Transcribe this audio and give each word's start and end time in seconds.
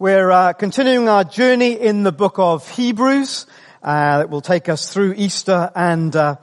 We're 0.00 0.30
uh, 0.30 0.52
continuing 0.52 1.08
our 1.08 1.24
journey 1.24 1.72
in 1.72 2.04
the 2.04 2.12
book 2.12 2.38
of 2.38 2.70
Hebrews. 2.70 3.46
Uh, 3.82 4.18
that 4.18 4.30
will 4.30 4.40
take 4.40 4.68
us 4.68 4.92
through 4.92 5.14
Easter 5.16 5.72
and 5.74 6.14
uh, 6.14 6.36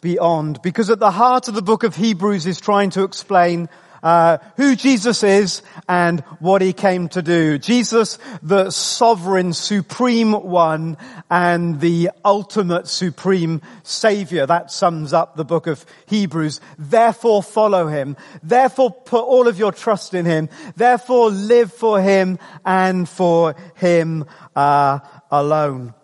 beyond. 0.00 0.60
Because 0.60 0.90
at 0.90 0.98
the 0.98 1.12
heart 1.12 1.46
of 1.46 1.54
the 1.54 1.62
book 1.62 1.84
of 1.84 1.94
Hebrews 1.94 2.46
is 2.46 2.60
trying 2.60 2.90
to 2.90 3.04
explain 3.04 3.68
uh, 4.06 4.38
who 4.56 4.76
Jesus 4.76 5.24
is 5.24 5.62
and 5.88 6.20
what 6.38 6.62
he 6.62 6.72
came 6.72 7.08
to 7.08 7.22
do. 7.22 7.58
Jesus, 7.58 8.20
the 8.40 8.70
sovereign, 8.70 9.52
supreme 9.52 10.32
one 10.32 10.96
and 11.28 11.80
the 11.80 12.10
ultimate 12.24 12.86
supreme 12.86 13.60
savior. 13.82 14.46
That 14.46 14.70
sums 14.70 15.12
up 15.12 15.34
the 15.34 15.44
book 15.44 15.66
of 15.66 15.84
Hebrews. 16.06 16.60
Therefore 16.78 17.42
follow 17.42 17.88
him. 17.88 18.16
Therefore 18.44 18.92
put 18.92 19.24
all 19.24 19.48
of 19.48 19.58
your 19.58 19.72
trust 19.72 20.14
in 20.14 20.24
him. 20.24 20.50
Therefore 20.76 21.30
live 21.30 21.72
for 21.72 22.00
him 22.00 22.38
and 22.64 23.08
for 23.08 23.56
him 23.74 24.24
uh, 24.54 25.00
alone. 25.32 25.94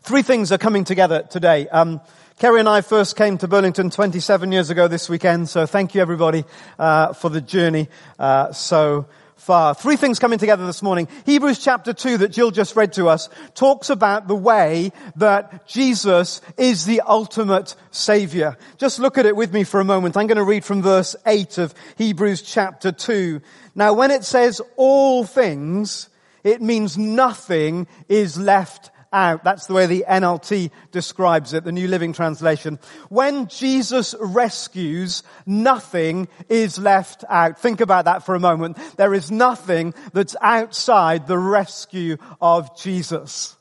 Three 0.00 0.22
things 0.22 0.50
are 0.50 0.56
coming 0.56 0.84
together 0.84 1.26
today. 1.28 1.68
Um, 1.68 2.00
Kerry 2.38 2.60
and 2.60 2.68
I 2.68 2.82
first 2.82 3.16
came 3.16 3.38
to 3.38 3.48
Burlington 3.48 3.88
27 3.88 4.52
years 4.52 4.68
ago 4.68 4.88
this 4.88 5.08
weekend, 5.08 5.48
so 5.48 5.64
thank 5.64 5.94
you 5.94 6.02
everybody 6.02 6.44
uh, 6.78 7.14
for 7.14 7.30
the 7.30 7.40
journey 7.40 7.88
uh, 8.18 8.52
so 8.52 9.06
far. 9.36 9.74
Three 9.74 9.96
things 9.96 10.18
coming 10.18 10.38
together 10.38 10.66
this 10.66 10.82
morning. 10.82 11.08
Hebrews 11.24 11.58
chapter 11.58 11.94
2 11.94 12.18
that 12.18 12.32
Jill 12.32 12.50
just 12.50 12.76
read 12.76 12.92
to 12.92 13.08
us 13.08 13.30
talks 13.54 13.88
about 13.88 14.28
the 14.28 14.34
way 14.34 14.92
that 15.16 15.66
Jesus 15.66 16.42
is 16.58 16.84
the 16.84 17.00
ultimate 17.00 17.74
savior. 17.90 18.58
Just 18.76 18.98
look 18.98 19.16
at 19.16 19.24
it 19.24 19.34
with 19.34 19.54
me 19.54 19.64
for 19.64 19.80
a 19.80 19.84
moment. 19.84 20.14
I'm 20.14 20.26
going 20.26 20.36
to 20.36 20.44
read 20.44 20.62
from 20.62 20.82
verse 20.82 21.16
8 21.24 21.56
of 21.56 21.74
Hebrews 21.96 22.42
chapter 22.42 22.92
2. 22.92 23.40
Now 23.74 23.94
when 23.94 24.10
it 24.10 24.24
says 24.24 24.60
all 24.76 25.24
things, 25.24 26.10
it 26.44 26.60
means 26.60 26.98
nothing 26.98 27.86
is 28.10 28.36
left 28.36 28.90
out. 29.16 29.42
That's 29.42 29.66
the 29.66 29.72
way 29.72 29.86
the 29.86 30.04
NLT 30.06 30.70
describes 30.92 31.54
it, 31.54 31.64
the 31.64 31.72
New 31.72 31.88
Living 31.88 32.12
Translation. 32.12 32.78
When 33.08 33.48
Jesus 33.48 34.14
rescues, 34.20 35.22
nothing 35.46 36.28
is 36.50 36.78
left 36.78 37.24
out. 37.28 37.58
Think 37.58 37.80
about 37.80 38.04
that 38.04 38.26
for 38.26 38.34
a 38.34 38.40
moment. 38.40 38.76
There 38.96 39.14
is 39.14 39.30
nothing 39.30 39.94
that's 40.12 40.36
outside 40.42 41.26
the 41.26 41.38
rescue 41.38 42.18
of 42.40 42.78
Jesus. 42.78 43.56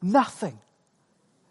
Nothing. 0.00 0.58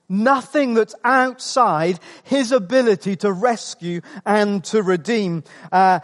Nothing 0.08 0.74
that's 0.74 0.96
outside 1.04 2.00
his 2.24 2.52
ability 2.52 3.18
to 3.18 3.32
rescue 3.32 4.02
and 4.26 4.64
to 4.66 4.82
redeem. 4.82 5.44
Uh, 5.72 6.00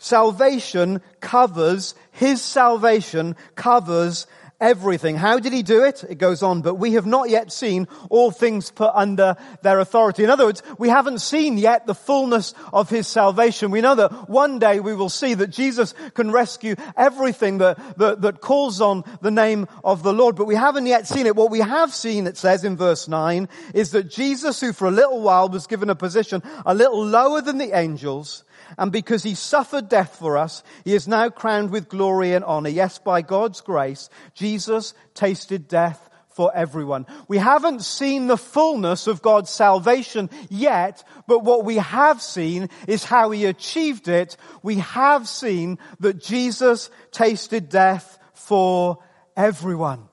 salvation 0.00 1.00
covers, 1.20 1.94
his 2.10 2.42
salvation 2.42 3.36
covers 3.54 4.26
everything. 4.60 5.16
How 5.16 5.38
did 5.38 5.52
he 5.52 5.62
do 5.62 5.84
it? 5.84 6.04
It 6.04 6.18
goes 6.18 6.42
on, 6.42 6.60
but 6.60 6.74
we 6.74 6.92
have 6.92 7.06
not 7.06 7.30
yet 7.30 7.50
seen 7.50 7.88
all 8.10 8.30
things 8.30 8.70
put 8.70 8.90
under 8.94 9.36
their 9.62 9.80
authority. 9.80 10.22
In 10.22 10.30
other 10.30 10.44
words, 10.44 10.62
we 10.78 10.88
haven't 10.88 11.20
seen 11.20 11.56
yet 11.56 11.86
the 11.86 11.94
fullness 11.94 12.54
of 12.72 12.90
his 12.90 13.06
salvation. 13.06 13.70
We 13.70 13.80
know 13.80 13.94
that 13.94 14.28
one 14.28 14.58
day 14.58 14.80
we 14.80 14.94
will 14.94 15.08
see 15.08 15.34
that 15.34 15.48
Jesus 15.48 15.94
can 16.14 16.30
rescue 16.30 16.76
everything 16.96 17.58
that, 17.58 17.98
that, 17.98 18.20
that 18.20 18.40
calls 18.40 18.80
on 18.80 19.04
the 19.22 19.30
name 19.30 19.66
of 19.82 20.02
the 20.02 20.12
Lord, 20.12 20.36
but 20.36 20.46
we 20.46 20.54
haven't 20.54 20.86
yet 20.86 21.06
seen 21.06 21.26
it. 21.26 21.36
What 21.36 21.50
we 21.50 21.60
have 21.60 21.94
seen, 21.94 22.26
it 22.26 22.36
says 22.36 22.64
in 22.64 22.76
verse 22.76 23.08
9, 23.08 23.48
is 23.74 23.92
that 23.92 24.10
Jesus, 24.10 24.60
who 24.60 24.72
for 24.72 24.88
a 24.88 24.92
little 24.92 25.22
while 25.22 25.48
was 25.48 25.66
given 25.66 25.90
a 25.90 25.94
position 25.94 26.42
a 26.66 26.74
little 26.74 27.04
lower 27.04 27.40
than 27.40 27.58
the 27.58 27.76
angels, 27.76 28.44
and 28.78 28.92
because 28.92 29.22
he 29.22 29.34
suffered 29.34 29.88
death 29.88 30.16
for 30.16 30.36
us, 30.36 30.62
he 30.84 30.94
is 30.94 31.08
now 31.08 31.28
crowned 31.28 31.70
with 31.70 31.88
glory 31.88 32.32
and 32.32 32.44
honor. 32.44 32.68
Yes, 32.68 32.98
by 32.98 33.22
God's 33.22 33.60
grace, 33.60 34.08
Jesus 34.34 34.94
tasted 35.14 35.68
death 35.68 36.10
for 36.30 36.54
everyone. 36.54 37.06
We 37.28 37.38
haven't 37.38 37.82
seen 37.82 38.26
the 38.26 38.36
fullness 38.36 39.06
of 39.06 39.20
God's 39.20 39.50
salvation 39.50 40.30
yet, 40.48 41.04
but 41.26 41.44
what 41.44 41.64
we 41.64 41.76
have 41.76 42.22
seen 42.22 42.70
is 42.86 43.04
how 43.04 43.30
he 43.30 43.46
achieved 43.46 44.08
it. 44.08 44.36
We 44.62 44.76
have 44.76 45.28
seen 45.28 45.78
that 45.98 46.22
Jesus 46.22 46.88
tasted 47.10 47.68
death 47.68 48.18
for 48.32 48.98
everyone. 49.36 50.08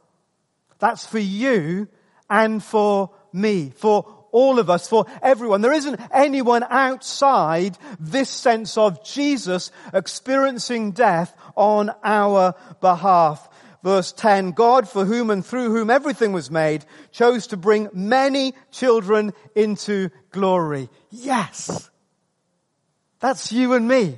That's 0.79 1.05
for 1.05 1.19
you 1.19 1.87
and 2.29 2.63
for 2.63 3.11
me, 3.31 3.71
for 3.75 4.16
all 4.31 4.59
of 4.59 4.69
us, 4.69 4.87
for 4.87 5.05
everyone. 5.21 5.61
There 5.61 5.73
isn't 5.73 5.99
anyone 6.11 6.63
outside 6.63 7.77
this 7.99 8.29
sense 8.29 8.77
of 8.77 9.03
Jesus 9.03 9.71
experiencing 9.93 10.91
death 10.91 11.35
on 11.55 11.91
our 12.03 12.55
behalf. 12.81 13.47
Verse 13.83 14.11
10, 14.11 14.51
God 14.51 14.89
for 14.89 15.05
whom 15.05 15.29
and 15.29 15.45
through 15.45 15.69
whom 15.69 15.89
everything 15.89 16.33
was 16.33 16.51
made 16.51 16.83
chose 17.11 17.47
to 17.47 17.57
bring 17.57 17.89
many 17.93 18.53
children 18.71 19.33
into 19.55 20.09
glory. 20.31 20.89
Yes. 21.09 21.89
That's 23.19 23.51
you 23.51 23.73
and 23.73 23.87
me. 23.87 24.17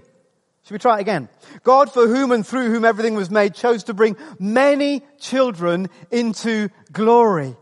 Should 0.64 0.74
we 0.74 0.80
try 0.80 0.98
it 0.98 1.02
again? 1.02 1.30
God 1.64 1.92
for 1.92 2.08
whom 2.08 2.32
and 2.32 2.46
through 2.46 2.72
whom 2.72 2.86
everything 2.86 3.16
was 3.16 3.30
made 3.30 3.56
chose 3.56 3.86
to 3.86 3.94
bring 3.94 4.16
many 4.40 5.02
children 5.20 5.90
into 6.12 6.70
glory. 6.92 7.56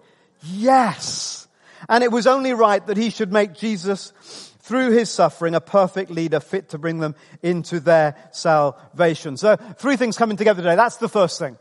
Yes. 0.44 1.47
And 1.90 2.04
it 2.04 2.12
was 2.12 2.28
only 2.28 2.54
right 2.54 2.86
that 2.88 2.98
he 2.98 3.10
should 3.10 3.32
make 3.32 3.54
Jesus, 3.54 4.12
through 4.60 4.92
his 4.92 5.10
suffering, 5.10 5.56
a 5.56 5.62
perfect 5.62 6.12
leader 6.12 6.40
fit 6.40 6.70
to 6.70 6.78
bring 6.78 7.00
them 7.00 7.16
into 7.42 7.80
their 7.80 8.16
salvation. 8.32 9.38
So 9.38 9.56
three 9.56 9.96
things 9.96 10.18
coming 10.18 10.38
together 10.38 10.62
today. 10.62 10.76
That's 10.76 10.98
the 10.98 11.10
first 11.10 11.40
thing. 11.40 11.58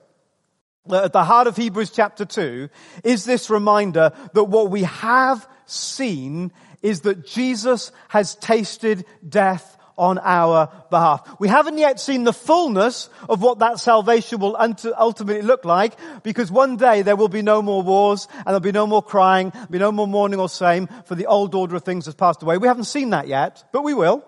Uh, 0.88 1.04
at 1.04 1.12
the 1.12 1.24
heart 1.24 1.46
of 1.46 1.56
Hebrews 1.56 1.90
chapter 1.90 2.24
2 2.24 2.68
is 3.04 3.24
this 3.24 3.50
reminder 3.50 4.12
that 4.34 4.44
what 4.44 4.70
we 4.70 4.82
have 4.84 5.48
seen 5.66 6.52
is 6.82 7.02
that 7.02 7.26
Jesus 7.26 7.92
has 8.08 8.36
tasted 8.36 9.04
death 9.28 9.76
on 9.98 10.18
our 10.18 10.70
behalf. 10.90 11.28
We 11.38 11.48
haven't 11.48 11.78
yet 11.78 11.98
seen 12.00 12.24
the 12.24 12.32
fullness 12.32 13.08
of 13.28 13.40
what 13.40 13.60
that 13.60 13.80
salvation 13.80 14.40
will 14.40 14.56
ultimately 14.58 15.42
look 15.42 15.64
like 15.64 15.94
because 16.22 16.50
one 16.50 16.76
day 16.76 17.02
there 17.02 17.16
will 17.16 17.28
be 17.28 17.42
no 17.42 17.62
more 17.62 17.82
wars 17.82 18.28
and 18.30 18.46
there'll 18.46 18.60
be 18.60 18.72
no 18.72 18.86
more 18.86 19.02
crying, 19.02 19.50
there'll 19.50 19.68
be 19.68 19.78
no 19.78 19.92
more 19.92 20.06
mourning 20.06 20.40
or 20.40 20.48
shame 20.48 20.88
for 21.06 21.14
the 21.14 21.26
old 21.26 21.54
order 21.54 21.76
of 21.76 21.82
things 21.82 22.06
has 22.06 22.14
passed 22.14 22.42
away. 22.42 22.58
We 22.58 22.68
haven't 22.68 22.84
seen 22.84 23.10
that 23.10 23.26
yet, 23.26 23.64
but 23.72 23.82
we 23.82 23.94
will. 23.94 24.24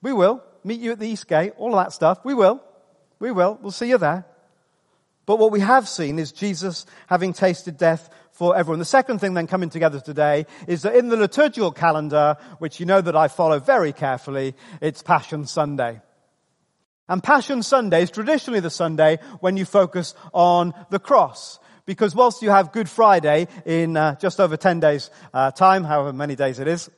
We 0.00 0.12
will. 0.12 0.42
Meet 0.64 0.80
you 0.80 0.92
at 0.92 0.98
the 0.98 1.08
East 1.08 1.26
Gate, 1.28 1.52
all 1.56 1.76
of 1.76 1.84
that 1.84 1.92
stuff. 1.92 2.24
We 2.24 2.34
will. 2.34 2.62
We 3.18 3.32
will. 3.32 3.58
We'll 3.60 3.72
see 3.72 3.88
you 3.88 3.98
there. 3.98 4.24
But 5.26 5.38
what 5.38 5.52
we 5.52 5.60
have 5.60 5.88
seen 5.88 6.18
is 6.18 6.32
Jesus 6.32 6.86
having 7.06 7.32
tasted 7.32 7.76
death 7.76 8.10
for 8.32 8.56
everyone. 8.56 8.78
The 8.78 8.84
second 8.84 9.20
thing 9.20 9.34
then 9.34 9.46
coming 9.46 9.70
together 9.70 10.00
today 10.00 10.46
is 10.66 10.82
that 10.82 10.96
in 10.96 11.08
the 11.08 11.16
liturgical 11.16 11.70
calendar, 11.70 12.36
which 12.58 12.80
you 12.80 12.86
know 12.86 13.00
that 13.00 13.14
I 13.14 13.28
follow 13.28 13.60
very 13.60 13.92
carefully, 13.92 14.54
it's 14.80 15.02
Passion 15.02 15.46
Sunday. 15.46 16.00
And 17.08 17.22
Passion 17.22 17.62
Sunday 17.62 18.02
is 18.02 18.10
traditionally 18.10 18.60
the 18.60 18.70
Sunday 18.70 19.18
when 19.40 19.56
you 19.56 19.64
focus 19.64 20.14
on 20.32 20.72
the 20.90 20.98
cross. 20.98 21.58
Because 21.84 22.14
whilst 22.14 22.42
you 22.42 22.50
have 22.50 22.72
Good 22.72 22.88
Friday 22.88 23.48
in 23.66 23.96
uh, 23.96 24.14
just 24.16 24.40
over 24.40 24.56
10 24.56 24.80
days 24.80 25.10
uh, 25.34 25.50
time, 25.50 25.84
however 25.84 26.12
many 26.12 26.36
days 26.36 26.58
it 26.58 26.68
is, 26.68 26.88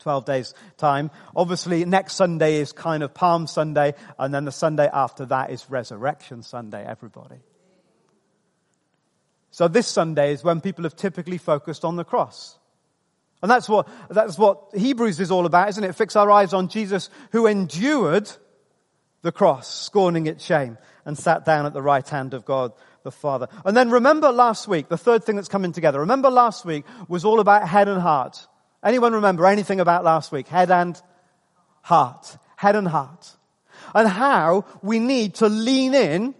12 0.00 0.24
days 0.24 0.54
time. 0.76 1.10
Obviously, 1.36 1.84
next 1.84 2.14
Sunday 2.14 2.56
is 2.56 2.72
kind 2.72 3.02
of 3.02 3.12
Palm 3.12 3.46
Sunday, 3.46 3.94
and 4.18 4.32
then 4.32 4.44
the 4.44 4.52
Sunday 4.52 4.88
after 4.92 5.26
that 5.26 5.50
is 5.50 5.68
Resurrection 5.68 6.42
Sunday, 6.42 6.84
everybody. 6.84 7.36
So 9.58 9.66
this 9.66 9.88
Sunday 9.88 10.32
is 10.32 10.44
when 10.44 10.60
people 10.60 10.84
have 10.84 10.94
typically 10.94 11.36
focused 11.36 11.84
on 11.84 11.96
the 11.96 12.04
cross. 12.04 12.56
And 13.42 13.50
that's 13.50 13.68
what, 13.68 13.88
that's 14.08 14.38
what 14.38 14.68
Hebrews 14.72 15.18
is 15.18 15.32
all 15.32 15.46
about, 15.46 15.70
isn't 15.70 15.82
it? 15.82 15.96
Fix 15.96 16.14
our 16.14 16.30
eyes 16.30 16.52
on 16.52 16.68
Jesus 16.68 17.10
who 17.32 17.48
endured 17.48 18.30
the 19.22 19.32
cross, 19.32 19.66
scorning 19.66 20.28
its 20.28 20.44
shame, 20.44 20.78
and 21.04 21.18
sat 21.18 21.44
down 21.44 21.66
at 21.66 21.72
the 21.72 21.82
right 21.82 22.08
hand 22.08 22.34
of 22.34 22.44
God 22.44 22.72
the 23.02 23.10
Father. 23.10 23.48
And 23.64 23.76
then 23.76 23.90
remember 23.90 24.30
last 24.30 24.68
week, 24.68 24.88
the 24.88 24.96
third 24.96 25.24
thing 25.24 25.34
that's 25.34 25.48
coming 25.48 25.72
together. 25.72 25.98
Remember 25.98 26.30
last 26.30 26.64
week 26.64 26.84
was 27.08 27.24
all 27.24 27.40
about 27.40 27.66
head 27.66 27.88
and 27.88 28.00
heart. 28.00 28.46
Anyone 28.84 29.14
remember 29.14 29.44
anything 29.44 29.80
about 29.80 30.04
last 30.04 30.30
week? 30.30 30.46
Head 30.46 30.70
and 30.70 31.02
heart. 31.82 32.38
Head 32.54 32.76
and 32.76 32.86
heart. 32.86 33.34
and 33.92 34.06
how 34.06 34.66
we 34.82 35.00
need 35.00 35.34
to 35.34 35.48
lean 35.48 35.94
in 35.94 36.36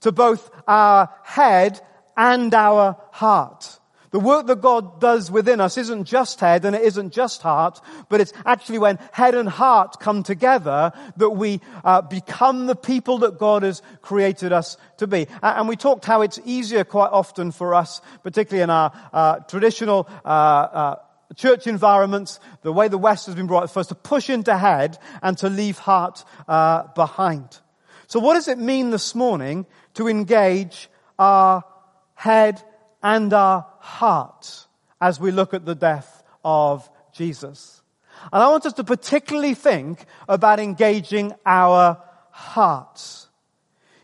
to 0.00 0.10
both 0.10 0.50
our 0.66 1.10
head 1.22 1.78
and 2.16 2.52
our 2.54 2.96
heart. 3.10 3.78
The 4.12 4.20
work 4.20 4.46
that 4.48 4.60
God 4.60 5.00
does 5.00 5.30
within 5.30 5.58
us 5.58 5.78
isn't 5.78 6.04
just 6.04 6.38
head 6.38 6.66
and 6.66 6.76
it 6.76 6.82
isn't 6.82 7.14
just 7.14 7.40
heart, 7.40 7.80
but 8.10 8.20
it's 8.20 8.34
actually 8.44 8.78
when 8.78 8.98
head 9.10 9.34
and 9.34 9.48
heart 9.48 10.00
come 10.00 10.22
together 10.22 10.92
that 11.16 11.30
we 11.30 11.62
uh, 11.82 12.02
become 12.02 12.66
the 12.66 12.76
people 12.76 13.18
that 13.18 13.38
God 13.38 13.62
has 13.62 13.80
created 14.02 14.52
us 14.52 14.76
to 14.98 15.06
be. 15.06 15.26
And 15.42 15.66
we 15.66 15.76
talked 15.76 16.04
how 16.04 16.20
it's 16.20 16.38
easier 16.44 16.84
quite 16.84 17.08
often 17.10 17.52
for 17.52 17.74
us, 17.74 18.02
particularly 18.22 18.62
in 18.62 18.68
our 18.68 18.92
uh, 19.14 19.38
traditional 19.40 20.06
uh, 20.26 20.28
uh 20.28 20.96
church 21.34 21.66
environments, 21.66 22.38
the 22.60 22.72
way 22.72 22.88
the 22.88 22.98
West 22.98 23.24
has 23.24 23.34
been 23.34 23.46
brought 23.46 23.70
for 23.70 23.80
us 23.80 23.86
to 23.86 23.94
push 23.94 24.28
into 24.28 24.54
head 24.54 24.98
and 25.22 25.38
to 25.38 25.48
leave 25.48 25.78
heart 25.78 26.22
uh, 26.46 26.82
behind. 26.94 27.60
So 28.06 28.20
what 28.20 28.34
does 28.34 28.48
it 28.48 28.58
mean 28.58 28.90
this 28.90 29.14
morning 29.14 29.64
to 29.94 30.08
engage 30.08 30.90
our 31.18 31.64
head 32.22 32.62
and 33.02 33.32
our 33.32 33.66
heart 33.80 34.66
as 35.00 35.18
we 35.18 35.32
look 35.32 35.54
at 35.54 35.64
the 35.64 35.74
death 35.74 36.22
of 36.44 36.88
Jesus. 37.12 37.82
And 38.32 38.40
I 38.40 38.48
want 38.48 38.64
us 38.64 38.74
to 38.74 38.84
particularly 38.84 39.54
think 39.54 40.04
about 40.28 40.60
engaging 40.60 41.32
our 41.44 42.00
hearts. 42.30 43.28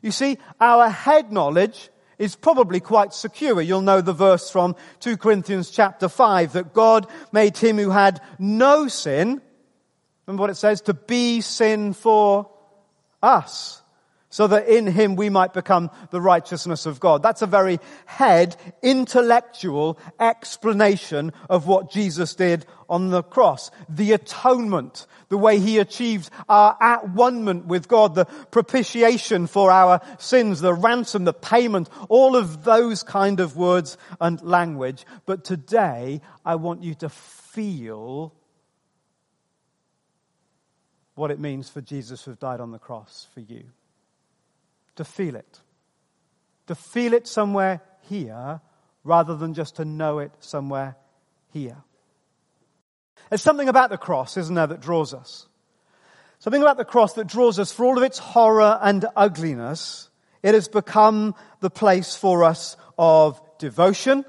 You 0.02 0.10
see, 0.10 0.38
our 0.60 0.88
head 0.88 1.30
knowledge 1.30 1.90
is 2.18 2.34
probably 2.34 2.80
quite 2.80 3.14
secure. 3.14 3.60
You'll 3.60 3.82
know 3.82 4.00
the 4.00 4.12
verse 4.12 4.50
from 4.50 4.74
2 4.98 5.16
Corinthians 5.16 5.70
chapter 5.70 6.08
5 6.08 6.54
that 6.54 6.74
God 6.74 7.06
made 7.30 7.56
him 7.56 7.78
who 7.78 7.90
had 7.90 8.20
no 8.40 8.88
sin, 8.88 9.40
remember 10.26 10.40
what 10.40 10.50
it 10.50 10.56
says, 10.56 10.80
to 10.82 10.94
be 10.94 11.40
sin 11.40 11.92
for 11.92 12.50
us 13.22 13.80
so 14.30 14.46
that 14.46 14.68
in 14.68 14.86
him 14.86 15.16
we 15.16 15.30
might 15.30 15.54
become 15.54 15.90
the 16.10 16.20
righteousness 16.20 16.86
of 16.86 17.00
God. 17.00 17.22
That's 17.22 17.42
a 17.42 17.46
very 17.46 17.80
head, 18.06 18.56
intellectual 18.82 19.98
explanation 20.20 21.32
of 21.48 21.66
what 21.66 21.90
Jesus 21.90 22.34
did 22.34 22.66
on 22.88 23.10
the 23.10 23.22
cross. 23.22 23.70
The 23.88 24.12
atonement, 24.12 25.06
the 25.28 25.38
way 25.38 25.58
he 25.58 25.78
achieved 25.78 26.30
our 26.48 26.76
at 26.80 27.08
one 27.08 27.68
with 27.68 27.88
God, 27.88 28.14
the 28.14 28.26
propitiation 28.50 29.46
for 29.46 29.70
our 29.70 30.00
sins, 30.18 30.60
the 30.60 30.74
ransom, 30.74 31.24
the 31.24 31.32
payment, 31.32 31.88
all 32.08 32.36
of 32.36 32.64
those 32.64 33.02
kind 33.02 33.40
of 33.40 33.56
words 33.56 33.96
and 34.20 34.42
language. 34.42 35.06
But 35.24 35.44
today, 35.44 36.20
I 36.44 36.56
want 36.56 36.82
you 36.82 36.94
to 36.96 37.08
feel 37.08 38.34
what 41.14 41.30
it 41.30 41.40
means 41.40 41.68
for 41.68 41.80
Jesus 41.80 42.26
have 42.26 42.38
died 42.38 42.60
on 42.60 42.70
the 42.70 42.78
cross 42.78 43.26
for 43.34 43.40
you 43.40 43.64
to 44.98 45.04
feel 45.04 45.36
it. 45.36 45.60
To 46.66 46.74
feel 46.74 47.14
it 47.14 47.26
somewhere 47.26 47.80
here 48.08 48.60
rather 49.04 49.36
than 49.36 49.54
just 49.54 49.76
to 49.76 49.84
know 49.84 50.18
it 50.18 50.32
somewhere 50.40 50.96
here. 51.52 51.76
There's 53.30 53.42
something 53.42 53.68
about 53.68 53.90
the 53.90 53.96
cross, 53.96 54.36
isn't 54.36 54.54
there, 54.54 54.66
that 54.66 54.80
draws 54.80 55.14
us. 55.14 55.46
Something 56.40 56.62
about 56.62 56.76
the 56.76 56.84
cross 56.84 57.14
that 57.14 57.26
draws 57.26 57.58
us 57.58 57.72
for 57.72 57.84
all 57.84 57.96
of 57.96 58.02
its 58.02 58.18
horror 58.18 58.78
and 58.82 59.04
ugliness. 59.16 60.10
It 60.42 60.54
has 60.54 60.68
become 60.68 61.34
the 61.60 61.70
place 61.70 62.14
for 62.14 62.44
us 62.44 62.76
of 62.98 63.40
devotion 63.58 64.24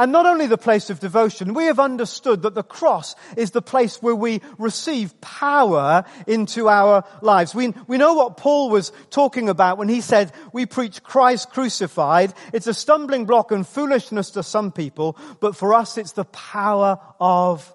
and 0.00 0.12
not 0.12 0.24
only 0.24 0.46
the 0.46 0.56
place 0.56 0.88
of 0.88 0.98
devotion, 0.98 1.52
we 1.52 1.66
have 1.66 1.78
understood 1.78 2.40
that 2.40 2.54
the 2.54 2.62
cross 2.62 3.14
is 3.36 3.50
the 3.50 3.60
place 3.60 4.00
where 4.00 4.14
we 4.14 4.40
receive 4.56 5.20
power 5.20 6.04
into 6.26 6.70
our 6.70 7.04
lives. 7.20 7.54
We, 7.54 7.74
we 7.86 7.98
know 7.98 8.14
what 8.14 8.38
Paul 8.38 8.70
was 8.70 8.92
talking 9.10 9.50
about 9.50 9.76
when 9.76 9.90
he 9.90 10.00
said, 10.00 10.32
we 10.54 10.64
preach 10.64 11.02
Christ 11.02 11.50
crucified. 11.50 12.32
It's 12.54 12.66
a 12.66 12.72
stumbling 12.72 13.26
block 13.26 13.52
and 13.52 13.68
foolishness 13.68 14.30
to 14.30 14.42
some 14.42 14.72
people, 14.72 15.18
but 15.38 15.54
for 15.54 15.74
us 15.74 15.98
it's 15.98 16.12
the 16.12 16.24
power 16.24 16.98
of 17.20 17.70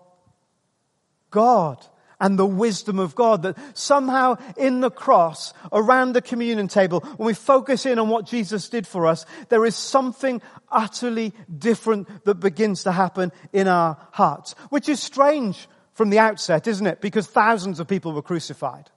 God 1.29 1.85
and 2.25 2.39
the 2.39 2.45
wisdom 2.45 2.97
of 2.97 3.13
God 3.13 3.43
that 3.43 3.55
somehow 3.77 4.37
in 4.57 4.81
the 4.81 4.89
cross, 4.89 5.53
around 5.71 6.13
the 6.13 6.23
communion 6.23 6.67
table, 6.67 7.01
when 7.17 7.27
we 7.27 7.35
focus 7.35 7.85
in 7.85 7.99
on 7.99 8.09
what 8.09 8.25
Jesus 8.25 8.67
did 8.67 8.87
for 8.87 9.05
us, 9.05 9.27
there 9.49 9.63
is 9.63 9.75
something 9.75 10.41
utterly 10.71 11.33
different 11.55 12.07
that 12.25 12.39
begins 12.39 12.81
to 12.85 12.91
happen 12.91 13.31
in 13.53 13.67
our 13.67 13.99
hearts, 14.11 14.55
which 14.69 14.89
is 14.89 14.99
strange 14.99 15.67
from 15.93 16.09
the 16.09 16.17
outset, 16.17 16.65
isn't 16.65 16.87
it? 16.87 16.99
Because 16.99 17.27
thousands 17.27 17.79
of 17.79 17.87
people 17.87 18.11
were 18.11 18.23
crucified. 18.23 18.89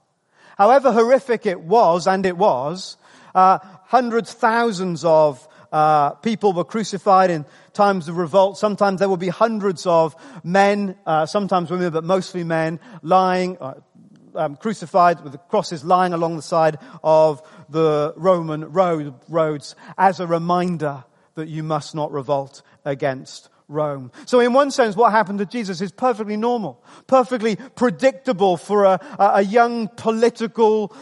However 0.57 0.91
horrific 0.91 1.45
it 1.45 1.61
was, 1.61 2.07
and 2.07 2.25
it 2.25 2.35
was, 2.35 2.97
uh, 3.35 3.59
hundreds, 3.85 4.33
thousands 4.33 5.05
of 5.05 5.47
uh, 5.71 6.11
people 6.11 6.53
were 6.53 6.63
crucified 6.63 7.29
in 7.29 7.45
times 7.73 8.07
of 8.07 8.17
revolt. 8.17 8.57
Sometimes 8.57 8.99
there 8.99 9.09
will 9.09 9.17
be 9.17 9.29
hundreds 9.29 9.85
of 9.85 10.15
men, 10.43 10.95
uh, 11.05 11.25
sometimes 11.25 11.69
women, 11.69 11.91
but 11.91 12.03
mostly 12.03 12.43
men, 12.43 12.79
lying, 13.01 13.57
uh, 13.59 13.75
um, 14.35 14.55
crucified 14.55 15.23
with 15.23 15.31
the 15.31 15.37
crosses 15.37 15.83
lying 15.83 16.13
along 16.13 16.35
the 16.35 16.41
side 16.41 16.77
of 17.03 17.41
the 17.69 18.13
Roman 18.15 18.71
road, 18.71 19.13
roads 19.27 19.75
as 19.97 20.19
a 20.19 20.27
reminder 20.27 21.03
that 21.35 21.47
you 21.47 21.63
must 21.63 21.95
not 21.95 22.11
revolt 22.11 22.61
against 22.85 23.49
Rome. 23.67 24.11
So 24.25 24.39
in 24.39 24.51
one 24.53 24.71
sense, 24.71 24.95
what 24.95 25.11
happened 25.11 25.39
to 25.39 25.45
Jesus 25.45 25.79
is 25.79 25.91
perfectly 25.91 26.35
normal, 26.35 26.83
perfectly 27.05 27.55
predictable 27.75 28.57
for 28.57 28.83
a, 28.85 28.99
a 29.19 29.43
young 29.43 29.87
political 29.89 30.93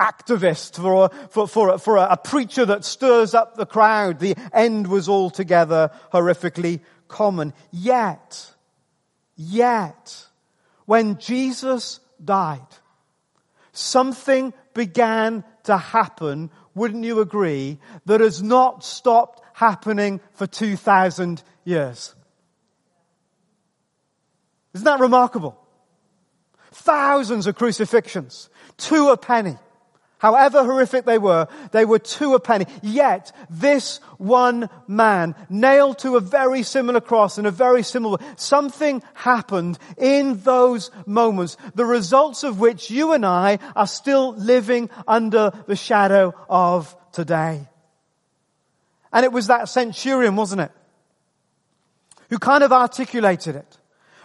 activist, 0.00 0.76
for 0.76 1.04
a, 1.04 1.08
for, 1.28 1.46
for, 1.46 1.68
a, 1.74 1.78
for 1.78 1.96
a, 1.96 2.16
preacher 2.16 2.64
that 2.64 2.84
stirs 2.84 3.34
up 3.34 3.56
the 3.56 3.66
crowd. 3.66 4.18
The 4.18 4.34
end 4.52 4.86
was 4.86 5.08
altogether 5.08 5.90
horrifically 6.12 6.80
common. 7.06 7.52
Yet, 7.70 8.54
yet, 9.36 10.26
when 10.86 11.18
Jesus 11.18 12.00
died, 12.24 12.66
something 13.72 14.54
began 14.74 15.44
to 15.64 15.76
happen, 15.76 16.50
wouldn't 16.74 17.04
you 17.04 17.20
agree, 17.20 17.78
that 18.06 18.20
has 18.20 18.42
not 18.42 18.82
stopped 18.82 19.42
happening 19.52 20.20
for 20.32 20.46
2,000 20.46 21.42
years. 21.64 22.14
Isn't 24.72 24.84
that 24.84 25.00
remarkable? 25.00 25.56
Thousands 26.72 27.46
of 27.46 27.56
crucifixions, 27.56 28.48
two 28.76 29.10
a 29.10 29.16
penny. 29.16 29.58
However 30.20 30.64
horrific 30.64 31.06
they 31.06 31.16
were, 31.16 31.48
they 31.72 31.86
were 31.86 31.98
two 31.98 32.34
a 32.34 32.40
penny. 32.40 32.66
Yet, 32.82 33.32
this 33.48 34.00
one 34.18 34.68
man, 34.86 35.34
nailed 35.48 35.98
to 36.00 36.16
a 36.16 36.20
very 36.20 36.62
similar 36.62 37.00
cross 37.00 37.38
in 37.38 37.46
a 37.46 37.50
very 37.50 37.82
similar 37.82 38.18
something 38.36 39.02
happened 39.14 39.78
in 39.96 40.42
those 40.42 40.90
moments, 41.06 41.56
the 41.74 41.86
results 41.86 42.44
of 42.44 42.60
which 42.60 42.90
you 42.90 43.14
and 43.14 43.24
I 43.24 43.60
are 43.74 43.86
still 43.86 44.34
living 44.34 44.90
under 45.08 45.52
the 45.66 45.74
shadow 45.74 46.34
of 46.50 46.94
today. 47.12 47.66
And 49.14 49.24
it 49.24 49.32
was 49.32 49.46
that 49.46 49.70
centurion, 49.70 50.36
wasn't 50.36 50.60
it? 50.60 50.72
Who 52.28 52.38
kind 52.38 52.62
of 52.62 52.72
articulated 52.72 53.56
it. 53.56 53.78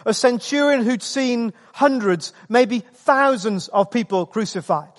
A 0.04 0.12
centurion 0.12 0.82
who'd 0.82 1.02
seen 1.02 1.54
hundreds, 1.72 2.34
maybe 2.50 2.80
thousands 2.80 3.68
of 3.68 3.90
people 3.90 4.26
crucified. 4.26 4.92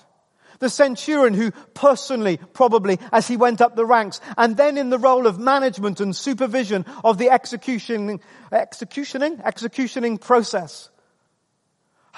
The 0.58 0.68
centurion 0.68 1.34
who 1.34 1.52
personally, 1.74 2.38
probably, 2.52 2.98
as 3.12 3.28
he 3.28 3.36
went 3.36 3.60
up 3.60 3.76
the 3.76 3.86
ranks, 3.86 4.20
and 4.36 4.56
then 4.56 4.76
in 4.76 4.90
the 4.90 4.98
role 4.98 5.26
of 5.26 5.38
management 5.38 6.00
and 6.00 6.14
supervision 6.14 6.84
of 7.04 7.18
the 7.18 7.30
executioning, 7.30 8.20
executioning, 8.50 9.40
executioning 9.44 10.18
process, 10.18 10.90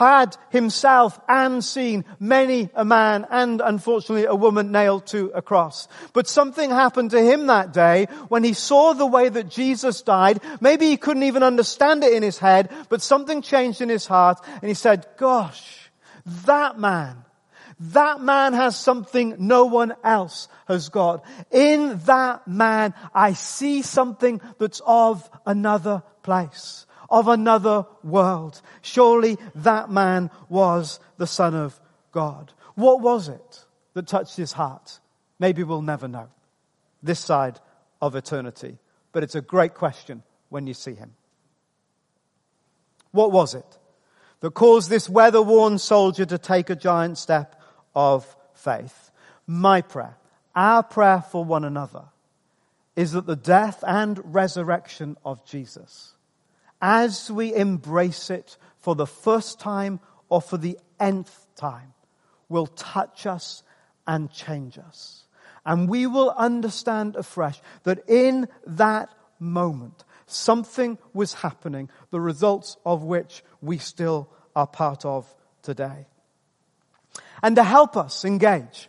had 0.00 0.34
himself 0.48 1.20
and 1.28 1.62
seen 1.62 2.06
many 2.18 2.70
a 2.74 2.86
man 2.86 3.26
and 3.28 3.60
unfortunately 3.60 4.24
a 4.24 4.34
woman 4.34 4.72
nailed 4.72 5.06
to 5.06 5.30
a 5.34 5.42
cross. 5.42 5.88
But 6.14 6.26
something 6.26 6.70
happened 6.70 7.10
to 7.10 7.20
him 7.20 7.48
that 7.48 7.74
day 7.74 8.06
when 8.28 8.42
he 8.42 8.54
saw 8.54 8.94
the 8.94 9.04
way 9.04 9.28
that 9.28 9.50
Jesus 9.50 10.00
died. 10.00 10.40
Maybe 10.58 10.86
he 10.86 10.96
couldn't 10.96 11.24
even 11.24 11.42
understand 11.42 12.02
it 12.02 12.14
in 12.14 12.22
his 12.22 12.38
head, 12.38 12.70
but 12.88 13.02
something 13.02 13.42
changed 13.42 13.82
in 13.82 13.90
his 13.90 14.06
heart 14.06 14.42
and 14.62 14.70
he 14.70 14.74
said, 14.74 15.06
gosh, 15.18 15.90
that 16.46 16.78
man, 16.78 17.22
that 17.80 18.20
man 18.20 18.52
has 18.52 18.78
something 18.78 19.34
no 19.38 19.64
one 19.64 19.94
else 20.04 20.48
has 20.68 20.90
got. 20.90 21.24
In 21.50 21.98
that 22.04 22.46
man, 22.46 22.92
I 23.14 23.32
see 23.32 23.80
something 23.82 24.40
that's 24.58 24.82
of 24.86 25.28
another 25.46 26.02
place, 26.22 26.86
of 27.08 27.28
another 27.28 27.86
world. 28.04 28.60
Surely 28.82 29.38
that 29.56 29.90
man 29.90 30.30
was 30.50 31.00
the 31.16 31.26
son 31.26 31.54
of 31.54 31.80
God. 32.12 32.52
What 32.74 33.00
was 33.00 33.28
it 33.28 33.64
that 33.94 34.06
touched 34.06 34.36
his 34.36 34.52
heart? 34.52 35.00
Maybe 35.38 35.62
we'll 35.62 35.82
never 35.82 36.06
know 36.06 36.28
this 37.02 37.18
side 37.18 37.58
of 38.02 38.14
eternity, 38.14 38.76
but 39.12 39.22
it's 39.22 39.34
a 39.34 39.40
great 39.40 39.74
question 39.74 40.22
when 40.50 40.66
you 40.66 40.74
see 40.74 40.94
him. 40.94 41.14
What 43.10 43.32
was 43.32 43.54
it 43.54 43.78
that 44.40 44.52
caused 44.52 44.90
this 44.90 45.08
weather-worn 45.08 45.78
soldier 45.78 46.26
to 46.26 46.38
take 46.38 46.70
a 46.70 46.76
giant 46.76 47.18
step 47.18 47.59
of 47.94 48.36
faith. 48.54 49.10
My 49.46 49.82
prayer, 49.82 50.16
our 50.54 50.82
prayer 50.82 51.22
for 51.22 51.44
one 51.44 51.64
another, 51.64 52.04
is 52.96 53.12
that 53.12 53.26
the 53.26 53.36
death 53.36 53.82
and 53.86 54.34
resurrection 54.34 55.16
of 55.24 55.44
Jesus, 55.44 56.14
as 56.82 57.30
we 57.30 57.54
embrace 57.54 58.30
it 58.30 58.56
for 58.78 58.94
the 58.94 59.06
first 59.06 59.60
time 59.60 60.00
or 60.28 60.40
for 60.40 60.56
the 60.56 60.78
nth 60.98 61.46
time, 61.56 61.94
will 62.48 62.66
touch 62.66 63.26
us 63.26 63.62
and 64.06 64.30
change 64.30 64.78
us. 64.78 65.24
And 65.64 65.88
we 65.88 66.06
will 66.06 66.30
understand 66.30 67.16
afresh 67.16 67.60
that 67.84 68.00
in 68.08 68.48
that 68.66 69.08
moment, 69.38 70.04
something 70.26 70.98
was 71.12 71.34
happening, 71.34 71.88
the 72.10 72.20
results 72.20 72.76
of 72.84 73.02
which 73.02 73.42
we 73.60 73.78
still 73.78 74.28
are 74.56 74.66
part 74.66 75.04
of 75.04 75.32
today. 75.62 76.06
And 77.42 77.56
to 77.56 77.64
help 77.64 77.96
us 77.96 78.24
engage, 78.24 78.88